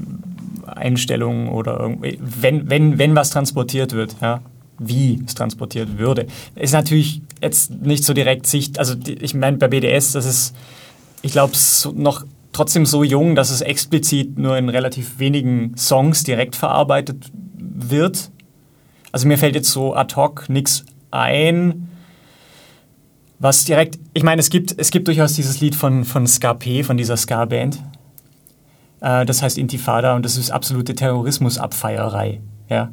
Einstellungen 0.66 1.50
oder 1.50 1.80
irgendwie, 1.80 2.18
wenn, 2.20 2.70
wenn, 2.70 2.98
wenn 2.98 3.16
was 3.16 3.30
transportiert 3.30 3.94
wird, 3.94 4.16
ja, 4.22 4.42
wie 4.80 5.22
es 5.26 5.36
transportiert 5.36 5.98
würde. 5.98 6.26
Ist 6.56 6.74
natürlich 6.74 7.22
jetzt 7.46 7.72
nicht 7.72 8.04
so 8.04 8.14
direkt 8.14 8.48
sicht, 8.48 8.80
also 8.80 8.96
ich 9.06 9.34
meine 9.34 9.58
bei 9.58 9.68
BDS, 9.68 10.12
das 10.14 10.26
ist, 10.26 10.56
ich 11.22 11.32
glaube, 11.32 11.56
so 11.56 11.92
noch 11.92 12.26
trotzdem 12.52 12.86
so 12.86 13.04
jung, 13.04 13.36
dass 13.36 13.50
es 13.50 13.62
explizit 13.62 14.38
nur 14.38 14.58
in 14.58 14.70
relativ 14.70 15.20
wenigen 15.20 15.76
Songs 15.78 16.24
direkt 16.24 16.56
verarbeitet 16.56 17.32
wird. 17.58 18.32
Also 19.12 19.28
mir 19.28 19.38
fällt 19.38 19.56
jetzt 19.56 19.72
so 19.72 19.96
ad 19.96 20.16
hoc 20.16 20.50
nichts 20.50 20.86
ein, 21.12 21.90
was 23.40 23.66
direkt, 23.66 24.00
ich 24.14 24.24
meine, 24.24 24.40
es 24.40 24.50
gibt, 24.50 24.76
es 24.78 24.92
gibt 24.92 25.08
durchaus 25.08 25.34
dieses 25.34 25.60
Lied 25.60 25.76
von, 25.76 26.06
von 26.06 26.26
Ska 26.26 26.54
P, 26.54 26.84
von 26.84 26.98
dieser 26.98 27.18
Ska-Band. 27.18 27.80
Äh, 29.02 29.26
das 29.26 29.42
heißt 29.42 29.58
Intifada 29.58 30.16
und 30.16 30.24
das 30.24 30.38
ist 30.38 30.52
absolute 30.52 30.96
Terrorismusabfeierei. 30.96 32.42
Ja? 32.70 32.92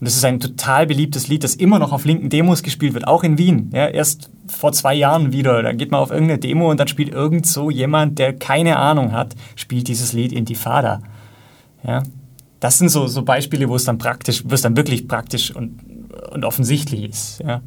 Und 0.00 0.04
das 0.06 0.14
ist 0.14 0.24
ein 0.24 0.38
total 0.38 0.86
beliebtes 0.86 1.26
Lied, 1.26 1.42
das 1.42 1.56
immer 1.56 1.80
noch 1.80 1.92
auf 1.92 2.04
linken 2.04 2.28
Demos 2.28 2.62
gespielt 2.62 2.94
wird, 2.94 3.08
auch 3.08 3.24
in 3.24 3.36
Wien. 3.36 3.70
Ja, 3.72 3.88
erst 3.88 4.30
vor 4.46 4.72
zwei 4.72 4.94
Jahren 4.94 5.32
wieder. 5.32 5.62
Da 5.62 5.72
geht 5.72 5.90
man 5.90 6.00
auf 6.00 6.10
irgendeine 6.10 6.38
Demo 6.38 6.70
und 6.70 6.78
dann 6.78 6.86
spielt 6.86 7.08
irgend 7.08 7.46
so 7.46 7.68
jemand, 7.68 8.18
der 8.18 8.32
keine 8.32 8.76
Ahnung 8.76 9.12
hat, 9.12 9.34
spielt 9.56 9.88
dieses 9.88 10.12
Lied 10.12 10.32
Intifada. 10.32 11.02
Ja. 11.84 12.02
das 12.60 12.78
sind 12.78 12.88
so, 12.88 13.06
so 13.06 13.22
Beispiele, 13.22 13.68
wo 13.68 13.76
es 13.76 13.84
dann 13.84 13.98
praktisch, 13.98 14.42
wo 14.44 14.54
es 14.54 14.62
dann 14.62 14.76
wirklich 14.76 15.06
praktisch 15.06 15.54
und, 15.54 15.80
und 16.32 16.44
offensichtlich 16.44 17.04
ist, 17.04 17.40
ja? 17.44 17.60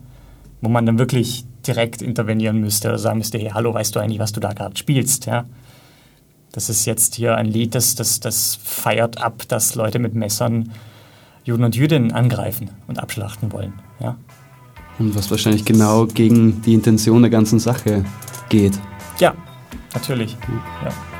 wo 0.59 0.69
man 0.69 0.85
dann 0.85 0.99
wirklich 0.99 1.45
direkt 1.65 2.01
intervenieren 2.01 2.59
müsste 2.59 2.89
oder 2.89 2.97
sagen 2.97 3.19
müsste, 3.19 3.39
hey, 3.39 3.51
hallo, 3.53 3.73
weißt 3.73 3.95
du 3.95 3.99
eigentlich, 3.99 4.19
was 4.19 4.33
du 4.33 4.39
da 4.39 4.51
gerade 4.53 4.77
spielst, 4.77 5.25
ja? 5.25 5.45
Das 6.51 6.69
ist 6.69 6.85
jetzt 6.85 7.15
hier 7.15 7.35
ein 7.35 7.45
Lied, 7.45 7.75
das, 7.75 7.95
das, 7.95 8.19
das 8.19 8.59
feiert 8.61 9.21
ab, 9.21 9.43
dass 9.47 9.75
Leute 9.75 9.99
mit 9.99 10.13
Messern 10.15 10.71
Juden 11.43 11.63
und 11.63 11.75
Jüdinnen 11.75 12.11
angreifen 12.11 12.69
und 12.87 12.99
abschlachten 12.99 13.51
wollen. 13.51 13.73
Ja? 13.99 14.15
Und 14.99 15.15
was 15.15 15.31
wahrscheinlich 15.31 15.65
genau 15.65 16.05
gegen 16.05 16.61
die 16.61 16.73
Intention 16.73 17.21
der 17.21 17.31
ganzen 17.31 17.59
Sache 17.59 18.05
geht. 18.49 18.77
Ja, 19.19 19.33
natürlich. 19.93 20.37
Ja. 20.83 21.10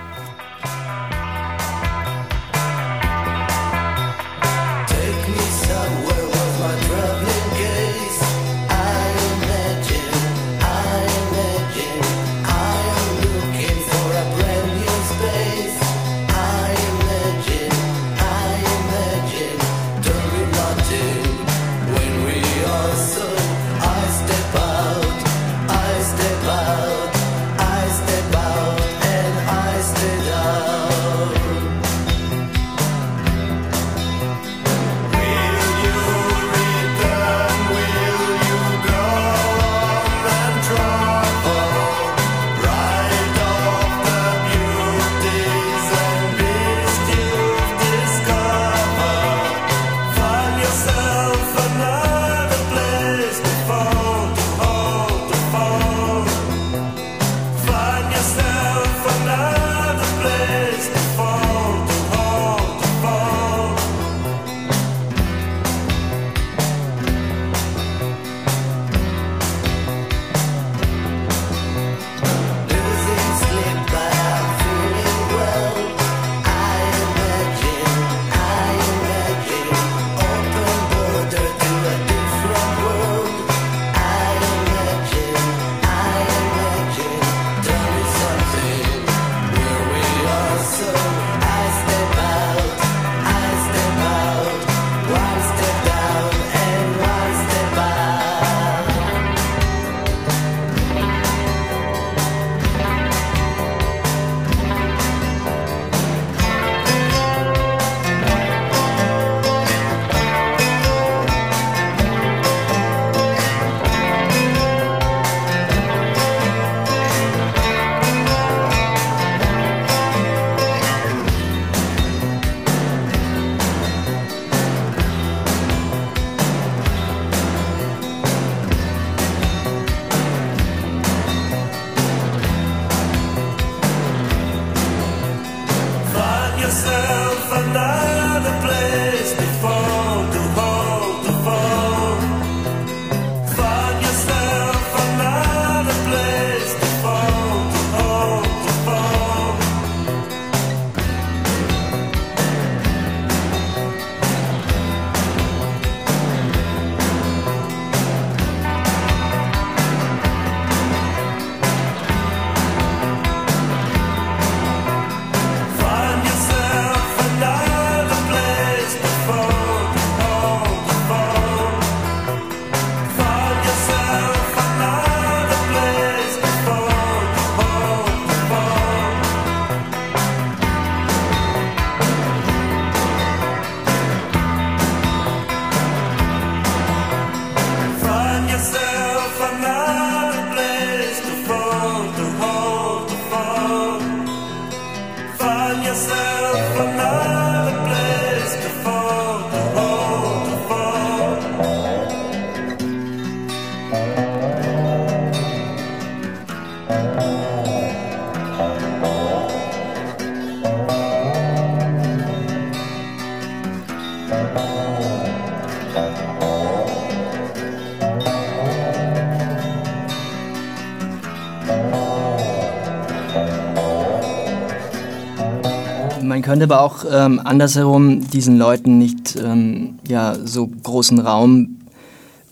Könnte 226.61 226.75
aber 226.75 226.83
auch 226.83 227.05
ähm, 227.11 227.41
andersherum 227.43 228.29
diesen 228.29 228.55
Leuten 228.55 228.99
nicht 228.99 229.35
ähm, 229.35 229.95
ja, 230.07 230.35
so 230.45 230.67
großen 230.67 231.17
Raum 231.17 231.79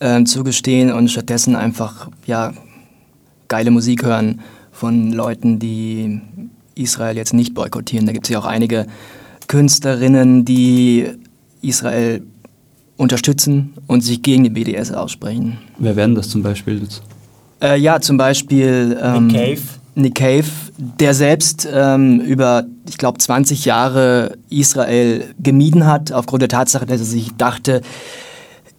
ähm, 0.01 0.25
zugestehen 0.25 0.91
und 0.91 1.09
stattdessen 1.09 1.55
einfach 1.55 2.09
ja, 2.25 2.53
geile 3.49 3.69
Musik 3.69 4.03
hören 4.03 4.41
von 4.71 5.11
Leuten, 5.11 5.59
die 5.59 6.21
Israel 6.73 7.17
jetzt 7.17 7.35
nicht 7.35 7.53
boykottieren. 7.53 8.07
Da 8.07 8.11
gibt 8.11 8.25
es 8.25 8.31
ja 8.31 8.39
auch 8.39 8.47
einige 8.47 8.87
Künstlerinnen, 9.45 10.43
die 10.43 11.05
Israel 11.61 12.23
unterstützen 12.97 13.75
und 13.85 14.01
sich 14.01 14.23
gegen 14.23 14.43
die 14.43 14.49
BDS 14.49 14.91
aussprechen. 14.91 15.59
Wer 15.77 15.95
werden 15.95 16.15
das 16.15 16.29
zum 16.29 16.41
Beispiel 16.41 16.81
jetzt? 16.81 17.03
Äh, 17.61 17.79
ja, 17.79 18.01
zum 18.01 18.17
Beispiel 18.17 18.97
ähm, 18.99 19.27
Nick 19.27 19.35
Cave. 19.35 19.61
Nick 20.01 20.15
Cave, 20.15 20.45
der 20.77 21.13
selbst 21.13 21.67
ähm, 21.71 22.19
über, 22.21 22.65
ich 22.87 22.97
glaube, 22.97 23.19
20 23.19 23.65
Jahre 23.65 24.37
Israel 24.49 25.25
gemieden 25.39 25.85
hat, 25.85 26.11
aufgrund 26.11 26.41
der 26.41 26.49
Tatsache, 26.49 26.85
dass 26.85 26.99
er 26.99 27.05
sich 27.05 27.31
dachte, 27.37 27.81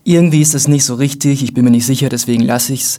irgendwie 0.04 0.40
ist 0.40 0.54
das 0.54 0.68
nicht 0.68 0.84
so 0.84 0.94
richtig, 0.94 1.42
ich 1.42 1.54
bin 1.54 1.64
mir 1.64 1.70
nicht 1.70 1.86
sicher, 1.86 2.08
deswegen 2.08 2.42
lasse 2.42 2.72
ich 2.72 2.82
es. 2.82 2.98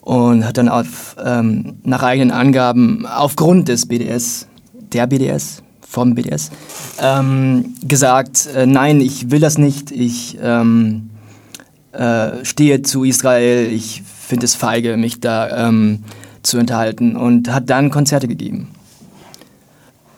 Und 0.00 0.44
hat 0.44 0.58
dann 0.58 0.68
auf, 0.68 1.16
ähm, 1.24 1.78
nach 1.82 2.02
eigenen 2.02 2.30
Angaben 2.30 3.06
aufgrund 3.06 3.68
des 3.68 3.86
BDS, 3.86 4.46
der 4.92 5.06
BDS, 5.06 5.62
vom 5.80 6.14
BDS, 6.14 6.50
ähm, 7.00 7.74
gesagt, 7.82 8.48
äh, 8.54 8.66
nein, 8.66 9.00
ich 9.00 9.30
will 9.30 9.40
das 9.40 9.56
nicht, 9.56 9.90
ich 9.90 10.36
ähm, 10.42 11.08
äh, 11.92 12.44
stehe 12.44 12.82
zu 12.82 13.04
Israel, 13.04 13.72
ich 13.72 14.02
finde 14.02 14.44
es 14.44 14.54
feige, 14.54 14.96
mich 14.98 15.20
da 15.20 15.68
ähm, 15.68 16.04
zu 16.44 16.58
enthalten 16.58 17.16
und 17.16 17.52
hat 17.52 17.70
dann 17.70 17.90
Konzerte 17.90 18.28
gegeben. 18.28 18.68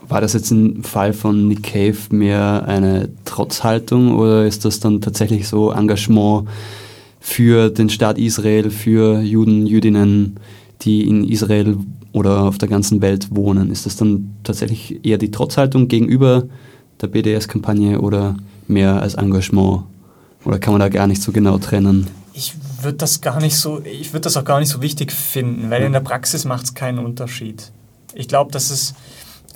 War 0.08 0.20
das 0.20 0.34
jetzt 0.34 0.50
ein 0.50 0.84
Fall 0.84 1.12
von 1.12 1.48
Nick 1.48 1.64
Cave 1.64 1.96
mehr 2.10 2.64
eine 2.66 3.08
Trotzhaltung 3.24 4.14
oder 4.14 4.46
ist 4.46 4.64
das 4.64 4.78
dann 4.78 5.00
tatsächlich 5.00 5.48
so 5.48 5.72
Engagement 5.72 6.48
für 7.18 7.70
den 7.70 7.88
Staat 7.88 8.18
Israel, 8.18 8.70
für 8.70 9.20
Juden, 9.20 9.66
Jüdinnen, 9.66 10.36
die 10.82 11.08
in 11.08 11.24
Israel 11.28 11.78
oder 12.12 12.42
auf 12.42 12.58
der 12.58 12.68
ganzen 12.68 13.02
Welt 13.02 13.34
wohnen? 13.34 13.70
Ist 13.70 13.84
das 13.84 13.96
dann 13.96 14.36
tatsächlich 14.44 15.04
eher 15.04 15.18
die 15.18 15.32
Trotzhaltung 15.32 15.88
gegenüber 15.88 16.44
der 17.00 17.08
BDS-Kampagne 17.08 18.00
oder 18.00 18.36
mehr 18.68 19.02
als 19.02 19.14
Engagement? 19.14 19.82
Oder 20.44 20.60
kann 20.60 20.72
man 20.72 20.80
da 20.80 20.88
gar 20.88 21.08
nicht 21.08 21.20
so 21.20 21.32
genau 21.32 21.58
trennen? 21.58 22.06
Ich 22.32 22.54
würde 22.86 22.96
das 22.96 23.20
gar 23.20 23.38
nicht 23.40 23.56
so, 23.56 23.82
ich 23.84 24.14
würde 24.14 24.22
das 24.22 24.38
auch 24.38 24.44
gar 24.44 24.60
nicht 24.60 24.70
so 24.70 24.80
wichtig 24.80 25.12
finden, 25.12 25.70
weil 25.70 25.82
in 25.82 25.92
der 25.92 26.00
Praxis 26.00 26.46
macht 26.46 26.64
es 26.64 26.74
keinen 26.74 26.98
Unterschied. 26.98 27.70
Ich 28.14 28.28
glaube, 28.28 28.50
dass 28.50 28.70
es, 28.70 28.94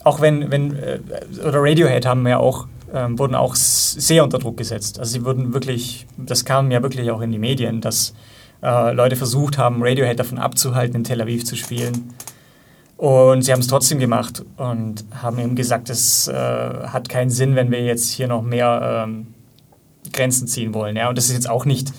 auch 0.04 0.20
wenn, 0.20 0.50
wenn 0.50 0.76
äh, 0.76 1.00
oder 1.42 1.62
Radiohead 1.62 2.04
haben 2.04 2.26
ja 2.26 2.36
auch, 2.36 2.66
ähm, 2.92 3.18
wurden 3.18 3.34
auch 3.34 3.54
sehr 3.54 4.22
unter 4.22 4.38
Druck 4.38 4.58
gesetzt. 4.58 4.98
Also 4.98 5.12
sie 5.12 5.24
wurden 5.24 5.54
wirklich, 5.54 6.06
das 6.18 6.44
kam 6.44 6.70
ja 6.70 6.82
wirklich 6.82 7.10
auch 7.10 7.22
in 7.22 7.32
die 7.32 7.38
Medien, 7.38 7.80
dass 7.80 8.12
äh, 8.62 8.92
Leute 8.92 9.16
versucht 9.16 9.56
haben, 9.56 9.82
Radiohead 9.82 10.18
davon 10.18 10.38
abzuhalten, 10.38 10.96
in 10.96 11.04
Tel 11.04 11.22
Aviv 11.22 11.44
zu 11.44 11.56
spielen. 11.56 12.14
Und 12.96 13.42
sie 13.42 13.52
haben 13.52 13.60
es 13.60 13.66
trotzdem 13.68 13.98
gemacht 13.98 14.44
und 14.58 15.06
haben 15.22 15.38
eben 15.38 15.56
gesagt, 15.56 15.88
es 15.88 16.28
äh, 16.28 16.34
hat 16.34 17.08
keinen 17.08 17.30
Sinn, 17.30 17.56
wenn 17.56 17.70
wir 17.70 17.82
jetzt 17.82 18.10
hier 18.10 18.28
noch 18.28 18.42
mehr 18.42 19.06
ähm, 19.06 19.28
Grenzen 20.12 20.46
ziehen 20.46 20.74
wollen. 20.74 20.96
Ja? 20.96 21.08
Und 21.08 21.16
das 21.16 21.26
ist 21.26 21.32
jetzt 21.32 21.48
auch 21.48 21.64
nicht 21.64 21.94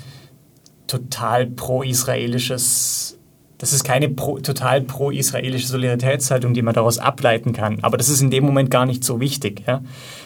total 0.91 1.47
pro-israelisches, 1.47 3.17
das 3.57 3.73
ist 3.73 3.83
keine 3.83 4.09
pro, 4.09 4.39
total 4.39 4.81
pro-israelische 4.81 5.67
Solidaritätshaltung, 5.67 6.53
die 6.53 6.61
man 6.61 6.73
daraus 6.73 6.97
ableiten 6.97 7.53
kann. 7.53 7.79
Aber 7.81 7.97
das 7.97 8.09
ist 8.09 8.21
in 8.21 8.31
dem 8.31 8.43
Moment 8.43 8.69
gar 8.69 8.85
nicht 8.85 9.03
so 9.03 9.19
wichtig. 9.19 9.63
Ja? 9.67 9.81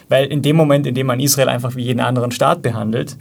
Weil 0.09 0.25
in 0.27 0.41
dem 0.41 0.55
Moment, 0.55 0.87
in 0.87 0.95
dem 0.95 1.07
man 1.07 1.19
Israel 1.19 1.49
einfach 1.49 1.75
wie 1.75 1.83
jeden 1.83 1.99
anderen 1.99 2.31
Staat 2.31 2.61
behandelt, 2.61 3.17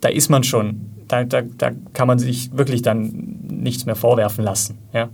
da 0.00 0.08
ist 0.08 0.28
man 0.28 0.44
schon, 0.44 0.80
da, 1.08 1.24
da, 1.24 1.42
da 1.42 1.72
kann 1.92 2.06
man 2.06 2.18
sich 2.18 2.56
wirklich 2.56 2.82
dann 2.82 3.38
nichts 3.48 3.86
mehr 3.86 3.96
vorwerfen 3.96 4.44
lassen. 4.44 4.78
Ja? 4.92 5.08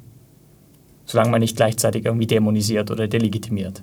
solange 1.07 1.31
man 1.31 1.41
nicht 1.41 1.57
gleichzeitig 1.57 2.05
irgendwie 2.05 2.27
dämonisiert 2.27 2.91
oder 2.91 3.09
delegitimiert. 3.09 3.83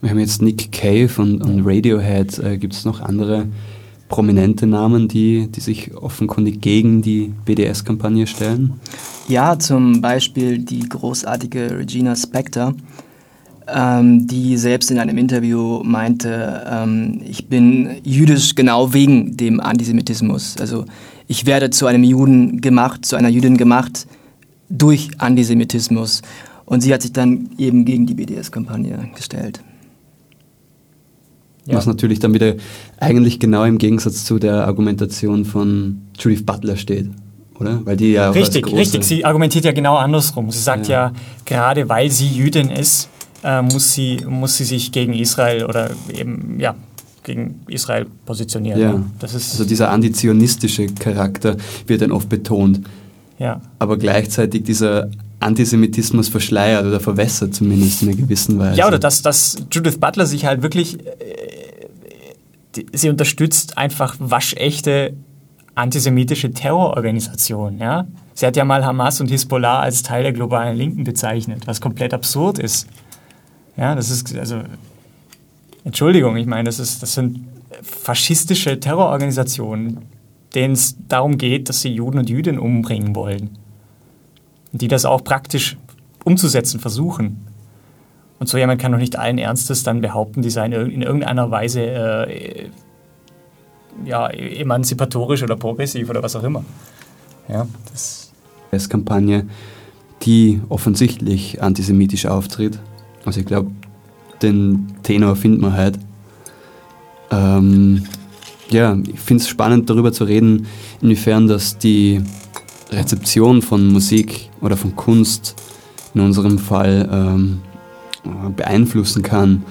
Wir 0.00 0.10
haben 0.10 0.18
jetzt 0.18 0.42
Nick 0.42 0.72
Cave 0.72 1.10
und, 1.18 1.42
und 1.42 1.62
Radiohead. 1.64 2.38
Äh, 2.38 2.58
Gibt 2.58 2.72
es 2.72 2.84
noch 2.84 3.00
andere 3.00 3.46
prominente 4.12 4.66
Namen, 4.66 5.08
die, 5.08 5.48
die 5.50 5.60
sich 5.60 5.96
offenkundig 5.96 6.60
gegen 6.60 7.00
die 7.00 7.32
BDS-Kampagne 7.46 8.26
stellen? 8.26 8.74
Ja, 9.26 9.58
zum 9.58 10.02
Beispiel 10.02 10.58
die 10.58 10.86
großartige 10.86 11.78
Regina 11.78 12.14
Spector, 12.14 12.74
ähm, 13.66 14.26
die 14.26 14.58
selbst 14.58 14.90
in 14.90 14.98
einem 14.98 15.16
Interview 15.16 15.82
meinte, 15.82 16.62
ähm, 16.70 17.22
ich 17.26 17.48
bin 17.48 17.88
jüdisch 18.04 18.54
genau 18.54 18.92
wegen 18.92 19.34
dem 19.38 19.60
Antisemitismus. 19.60 20.56
Also 20.60 20.84
ich 21.26 21.46
werde 21.46 21.70
zu 21.70 21.86
einem 21.86 22.04
Juden 22.04 22.60
gemacht, 22.60 23.06
zu 23.06 23.16
einer 23.16 23.30
Jüdin 23.30 23.56
gemacht, 23.56 24.06
durch 24.68 25.08
Antisemitismus. 25.16 26.20
Und 26.66 26.82
sie 26.82 26.92
hat 26.92 27.00
sich 27.00 27.14
dann 27.14 27.48
eben 27.56 27.86
gegen 27.86 28.04
die 28.04 28.14
BDS-Kampagne 28.14 29.08
gestellt. 29.16 29.62
Ja. 31.66 31.76
Was 31.76 31.86
natürlich 31.86 32.18
dann 32.18 32.34
wieder 32.34 32.54
eigentlich 32.98 33.38
genau 33.38 33.64
im 33.64 33.78
Gegensatz 33.78 34.24
zu 34.24 34.38
der 34.38 34.66
Argumentation 34.66 35.44
von 35.44 36.02
Judith 36.18 36.44
Butler 36.44 36.76
steht, 36.76 37.08
oder? 37.60 37.80
Weil 37.84 37.96
die 37.96 38.12
ja 38.12 38.30
richtig, 38.30 38.66
richtig. 38.72 39.04
Sie 39.04 39.24
argumentiert 39.24 39.64
ja 39.64 39.72
genau 39.72 39.96
andersrum. 39.96 40.50
Sie 40.50 40.58
sagt 40.58 40.88
ja, 40.88 41.08
ja 41.08 41.12
gerade 41.44 41.88
weil 41.88 42.10
sie 42.10 42.26
Jüdin 42.26 42.68
ist, 42.68 43.08
äh, 43.44 43.62
muss, 43.62 43.92
sie, 43.92 44.18
muss 44.28 44.56
sie 44.56 44.64
sich 44.64 44.90
gegen 44.90 45.12
Israel 45.12 45.64
oder 45.66 45.90
eben, 46.12 46.58
ja, 46.58 46.74
gegen 47.22 47.60
Israel 47.68 48.06
positionieren. 48.26 48.80
Ja. 48.80 49.02
Das 49.20 49.34
ist 49.34 49.52
also 49.52 49.64
dieser 49.64 49.90
antizionistische 49.90 50.86
Charakter 50.86 51.56
wird 51.86 52.02
dann 52.02 52.12
oft 52.12 52.28
betont. 52.28 52.80
Ja. 53.38 53.60
Aber 53.78 53.96
gleichzeitig 53.96 54.64
dieser 54.64 55.10
Antisemitismus 55.40 56.28
verschleiert 56.28 56.86
oder 56.86 57.00
verwässert 57.00 57.54
zumindest 57.54 58.02
in 58.02 58.08
einer 58.08 58.16
gewissen 58.16 58.58
Weise. 58.58 58.78
Ja, 58.78 58.86
oder 58.86 58.98
dass, 58.98 59.22
dass 59.22 59.56
Judith 59.70 59.98
Butler 59.98 60.26
sich 60.26 60.44
halt 60.46 60.62
wirklich, 60.62 60.98
äh, 61.00 61.41
die, 62.76 62.86
sie 62.92 63.08
unterstützt 63.08 63.78
einfach 63.78 64.16
waschechte 64.18 65.14
antisemitische 65.74 66.52
Terrororganisationen. 66.52 67.78
Ja? 67.78 68.06
Sie 68.34 68.46
hat 68.46 68.56
ja 68.56 68.64
mal 68.64 68.84
Hamas 68.84 69.20
und 69.20 69.30
Hisbollah 69.30 69.80
als 69.80 70.02
Teil 70.02 70.22
der 70.22 70.32
globalen 70.32 70.76
Linken 70.76 71.04
bezeichnet, 71.04 71.66
was 71.66 71.80
komplett 71.80 72.12
absurd 72.14 72.58
ist. 72.58 72.86
Ja, 73.76 73.94
das 73.94 74.10
ist, 74.10 74.36
also, 74.36 74.62
Entschuldigung, 75.84 76.36
ich 76.36 76.46
meine, 76.46 76.64
das, 76.64 76.78
ist, 76.78 77.02
das 77.02 77.14
sind 77.14 77.46
faschistische 77.82 78.78
Terrororganisationen, 78.78 79.98
denen 80.54 80.74
es 80.74 80.96
darum 81.08 81.38
geht, 81.38 81.68
dass 81.68 81.80
sie 81.80 81.88
Juden 81.88 82.18
und 82.18 82.28
Jüdinnen 82.28 82.60
umbringen 82.60 83.14
wollen. 83.16 83.50
Und 84.72 84.82
die 84.82 84.88
das 84.88 85.04
auch 85.04 85.24
praktisch 85.24 85.76
umzusetzen 86.24 86.80
versuchen. 86.80 87.46
Und 88.42 88.48
so 88.48 88.58
jemand 88.58 88.80
kann 88.80 88.90
doch 88.90 88.98
nicht 88.98 89.16
allen 89.16 89.38
Ernstes 89.38 89.84
dann 89.84 90.00
behaupten, 90.00 90.42
die 90.42 90.50
seien 90.50 90.72
in 90.72 91.00
irgendeiner 91.00 91.52
Weise 91.52 91.80
äh, 91.80 92.66
ja, 94.04 94.28
emanzipatorisch 94.30 95.44
oder 95.44 95.54
progressiv 95.54 96.10
oder 96.10 96.24
was 96.24 96.34
auch 96.34 96.42
immer. 96.42 96.64
Ja, 97.48 97.68
das 98.72 98.88
Kampagne, 98.88 99.46
die 100.22 100.60
offensichtlich 100.70 101.62
antisemitisch 101.62 102.26
auftritt. 102.26 102.80
Also 103.24 103.38
ich 103.38 103.46
glaube, 103.46 103.70
den 104.42 104.88
Tenor 105.04 105.36
findet 105.36 105.60
man 105.60 105.74
halt. 105.74 106.00
Ähm, 107.30 108.08
ja, 108.70 108.98
ich 109.06 109.20
finde 109.20 109.42
es 109.44 109.48
spannend 109.48 109.88
darüber 109.88 110.12
zu 110.12 110.24
reden, 110.24 110.66
inwiefern 111.00 111.46
das 111.46 111.78
die 111.78 112.20
Rezeption 112.90 113.62
von 113.62 113.86
Musik 113.86 114.50
oder 114.60 114.76
von 114.76 114.96
Kunst 114.96 115.54
in 116.12 116.22
unserem 116.22 116.58
Fall 116.58 117.08
ähm, 117.08 117.60
beeinflussen 118.56 119.22
kann. 119.22 119.64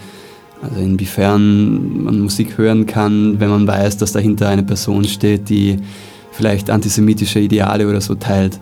Also 0.61 0.79
inwiefern 0.79 2.03
man 2.03 2.19
Musik 2.19 2.57
hören 2.57 2.85
kann, 2.85 3.39
wenn 3.39 3.49
man 3.49 3.67
weiß, 3.67 3.97
dass 3.97 4.11
dahinter 4.11 4.47
eine 4.47 4.63
Person 4.63 5.05
steht, 5.05 5.49
die 5.49 5.79
vielleicht 6.31 6.69
antisemitische 6.69 7.39
Ideale 7.39 7.87
oder 7.87 7.99
so 7.99 8.15
teilt. 8.15 8.59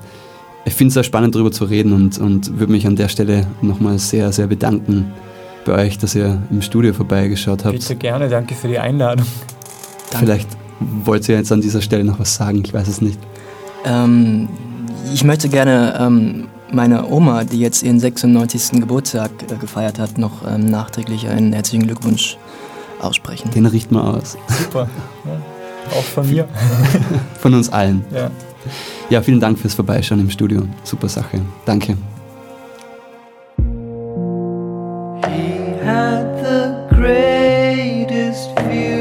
Ich 0.66 0.74
finde 0.74 0.90
es 0.90 0.94
sehr 0.94 1.04
spannend 1.04 1.36
darüber 1.36 1.52
zu 1.52 1.66
reden 1.66 1.94
und, 1.94 2.18
und 2.20 2.58
würde 2.60 2.72
mich 2.72 2.88
an 2.88 2.96
der 2.96 3.10
Stelle 3.10 3.48
nochmal 3.62 4.00
sehr, 4.00 4.32
sehr 4.32 4.48
bedanken 4.48 5.12
bei 5.66 5.86
euch, 5.86 5.98
dass 5.98 6.16
ihr 6.16 6.42
im 6.52 6.62
Studio 6.62 6.94
vorbeigeschaut 6.94 7.66
habt. 7.66 7.74
Bitte 7.74 7.96
gerne, 7.96 8.30
danke 8.30 8.56
für 8.56 8.68
die 8.68 8.80
Einladung. 8.80 9.26
Danke. 10.12 10.26
Vielleicht 10.26 10.50
wollt 11.04 11.28
ihr 11.28 11.36
jetzt 11.36 11.52
an 11.52 11.62
dieser 11.62 11.82
Stelle 11.82 12.04
noch 12.04 12.20
was 12.20 12.36
sagen, 12.36 12.62
ich 12.64 12.74
weiß 12.74 12.88
es 12.88 13.02
nicht. 13.02 13.20
Ähm, 13.86 14.48
ich 15.14 15.24
möchte 15.24 15.50
gerne 15.50 15.98
ähm, 16.00 16.48
meiner 16.72 17.12
Oma, 17.12 17.44
die 17.44 17.60
jetzt 17.60 17.84
ihren 17.84 18.00
96. 18.00 18.80
Geburtstag 18.80 19.32
äh, 19.52 19.56
gefeiert 19.56 20.00
hat, 20.00 20.18
noch 20.18 20.48
ähm, 20.48 20.66
nachträglich 20.66 21.28
einen 21.28 21.54
herzlichen 21.54 21.84
Glückwunsch 21.84 22.38
aussprechen. 23.02 23.52
Den 23.52 23.66
riecht 23.66 23.92
man 23.92 24.04
aus. 24.16 24.38
Super. 24.48 24.90
Ja, 25.26 25.98
auch 25.98 26.04
von 26.04 26.30
mir. 26.30 26.48
von 27.40 27.54
uns 27.54 27.70
allen. 27.70 28.06
Ja. 28.14 28.30
ja, 29.10 29.22
vielen 29.22 29.40
Dank 29.40 29.58
fürs 29.60 29.74
Vorbeischauen 29.74 30.20
im 30.20 30.30
Studio. 30.30 30.64
Super 30.84 31.10
Sache. 31.10 31.42
Danke. 31.66 31.98
He 35.26 35.86
had 35.86 36.38
the 36.44 36.96
greatest 36.96 38.50
view 38.70 38.99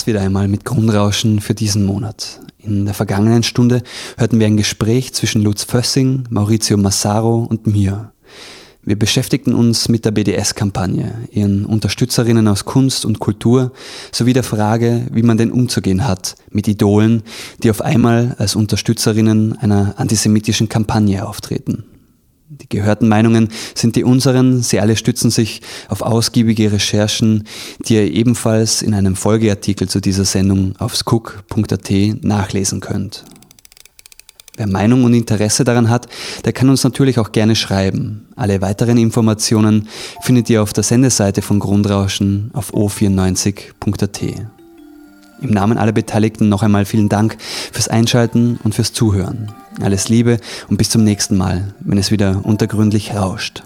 war's 0.00 0.06
wieder 0.06 0.22
einmal 0.22 0.48
mit 0.48 0.64
Grundrauschen 0.64 1.40
für 1.40 1.52
diesen 1.52 1.84
Monat. 1.84 2.40
In 2.58 2.86
der 2.86 2.94
vergangenen 2.94 3.42
Stunde 3.42 3.82
hörten 4.16 4.40
wir 4.40 4.46
ein 4.46 4.56
Gespräch 4.56 5.12
zwischen 5.12 5.42
Lutz 5.42 5.64
Fössing, 5.64 6.24
Maurizio 6.30 6.78
Massaro 6.78 7.40
und 7.40 7.66
mir. 7.66 8.10
Wir 8.82 8.98
beschäftigten 8.98 9.52
uns 9.52 9.90
mit 9.90 10.06
der 10.06 10.12
BDS-Kampagne, 10.12 11.28
ihren 11.32 11.66
Unterstützerinnen 11.66 12.48
aus 12.48 12.64
Kunst 12.64 13.04
und 13.04 13.18
Kultur 13.18 13.72
sowie 14.10 14.32
der 14.32 14.42
Frage, 14.42 15.06
wie 15.12 15.22
man 15.22 15.36
denn 15.36 15.52
umzugehen 15.52 16.08
hat 16.08 16.34
mit 16.50 16.66
Idolen, 16.66 17.22
die 17.62 17.68
auf 17.68 17.82
einmal 17.82 18.36
als 18.38 18.56
Unterstützerinnen 18.56 19.58
einer 19.58 19.96
antisemitischen 19.98 20.70
Kampagne 20.70 21.28
auftreten. 21.28 21.84
Gehörten 22.70 23.08
Meinungen 23.08 23.48
sind 23.74 23.96
die 23.96 24.04
unseren. 24.04 24.62
Sie 24.62 24.78
alle 24.78 24.96
stützen 24.96 25.30
sich 25.30 25.60
auf 25.88 26.02
ausgiebige 26.02 26.70
Recherchen, 26.70 27.44
die 27.86 27.94
ihr 27.94 28.10
ebenfalls 28.12 28.80
in 28.80 28.94
einem 28.94 29.16
Folgeartikel 29.16 29.88
zu 29.88 30.00
dieser 30.00 30.24
Sendung 30.24 30.74
auf 30.78 30.96
skook.at 30.96 31.90
nachlesen 32.22 32.80
könnt. 32.80 33.24
Wer 34.56 34.68
Meinung 34.68 35.02
und 35.04 35.14
Interesse 35.14 35.64
daran 35.64 35.90
hat, 35.90 36.06
der 36.44 36.52
kann 36.52 36.68
uns 36.68 36.84
natürlich 36.84 37.18
auch 37.18 37.32
gerne 37.32 37.56
schreiben. 37.56 38.28
Alle 38.36 38.60
weiteren 38.60 38.98
Informationen 38.98 39.88
findet 40.22 40.48
ihr 40.48 40.62
auf 40.62 40.72
der 40.72 40.84
Sendeseite 40.84 41.42
von 41.42 41.58
Grundrauschen 41.58 42.50
auf 42.52 42.72
o94.at. 42.72 44.22
Im 45.42 45.50
Namen 45.50 45.78
aller 45.78 45.92
Beteiligten 45.92 46.48
noch 46.48 46.62
einmal 46.62 46.84
vielen 46.84 47.08
Dank 47.08 47.36
fürs 47.72 47.88
Einschalten 47.88 48.60
und 48.62 48.74
fürs 48.74 48.92
Zuhören. 48.92 49.50
Alles 49.80 50.08
Liebe 50.08 50.38
und 50.68 50.76
bis 50.76 50.90
zum 50.90 51.04
nächsten 51.04 51.36
Mal, 51.36 51.72
wenn 51.80 51.98
es 51.98 52.10
wieder 52.10 52.40
untergründlich 52.44 53.14
rauscht. 53.14 53.62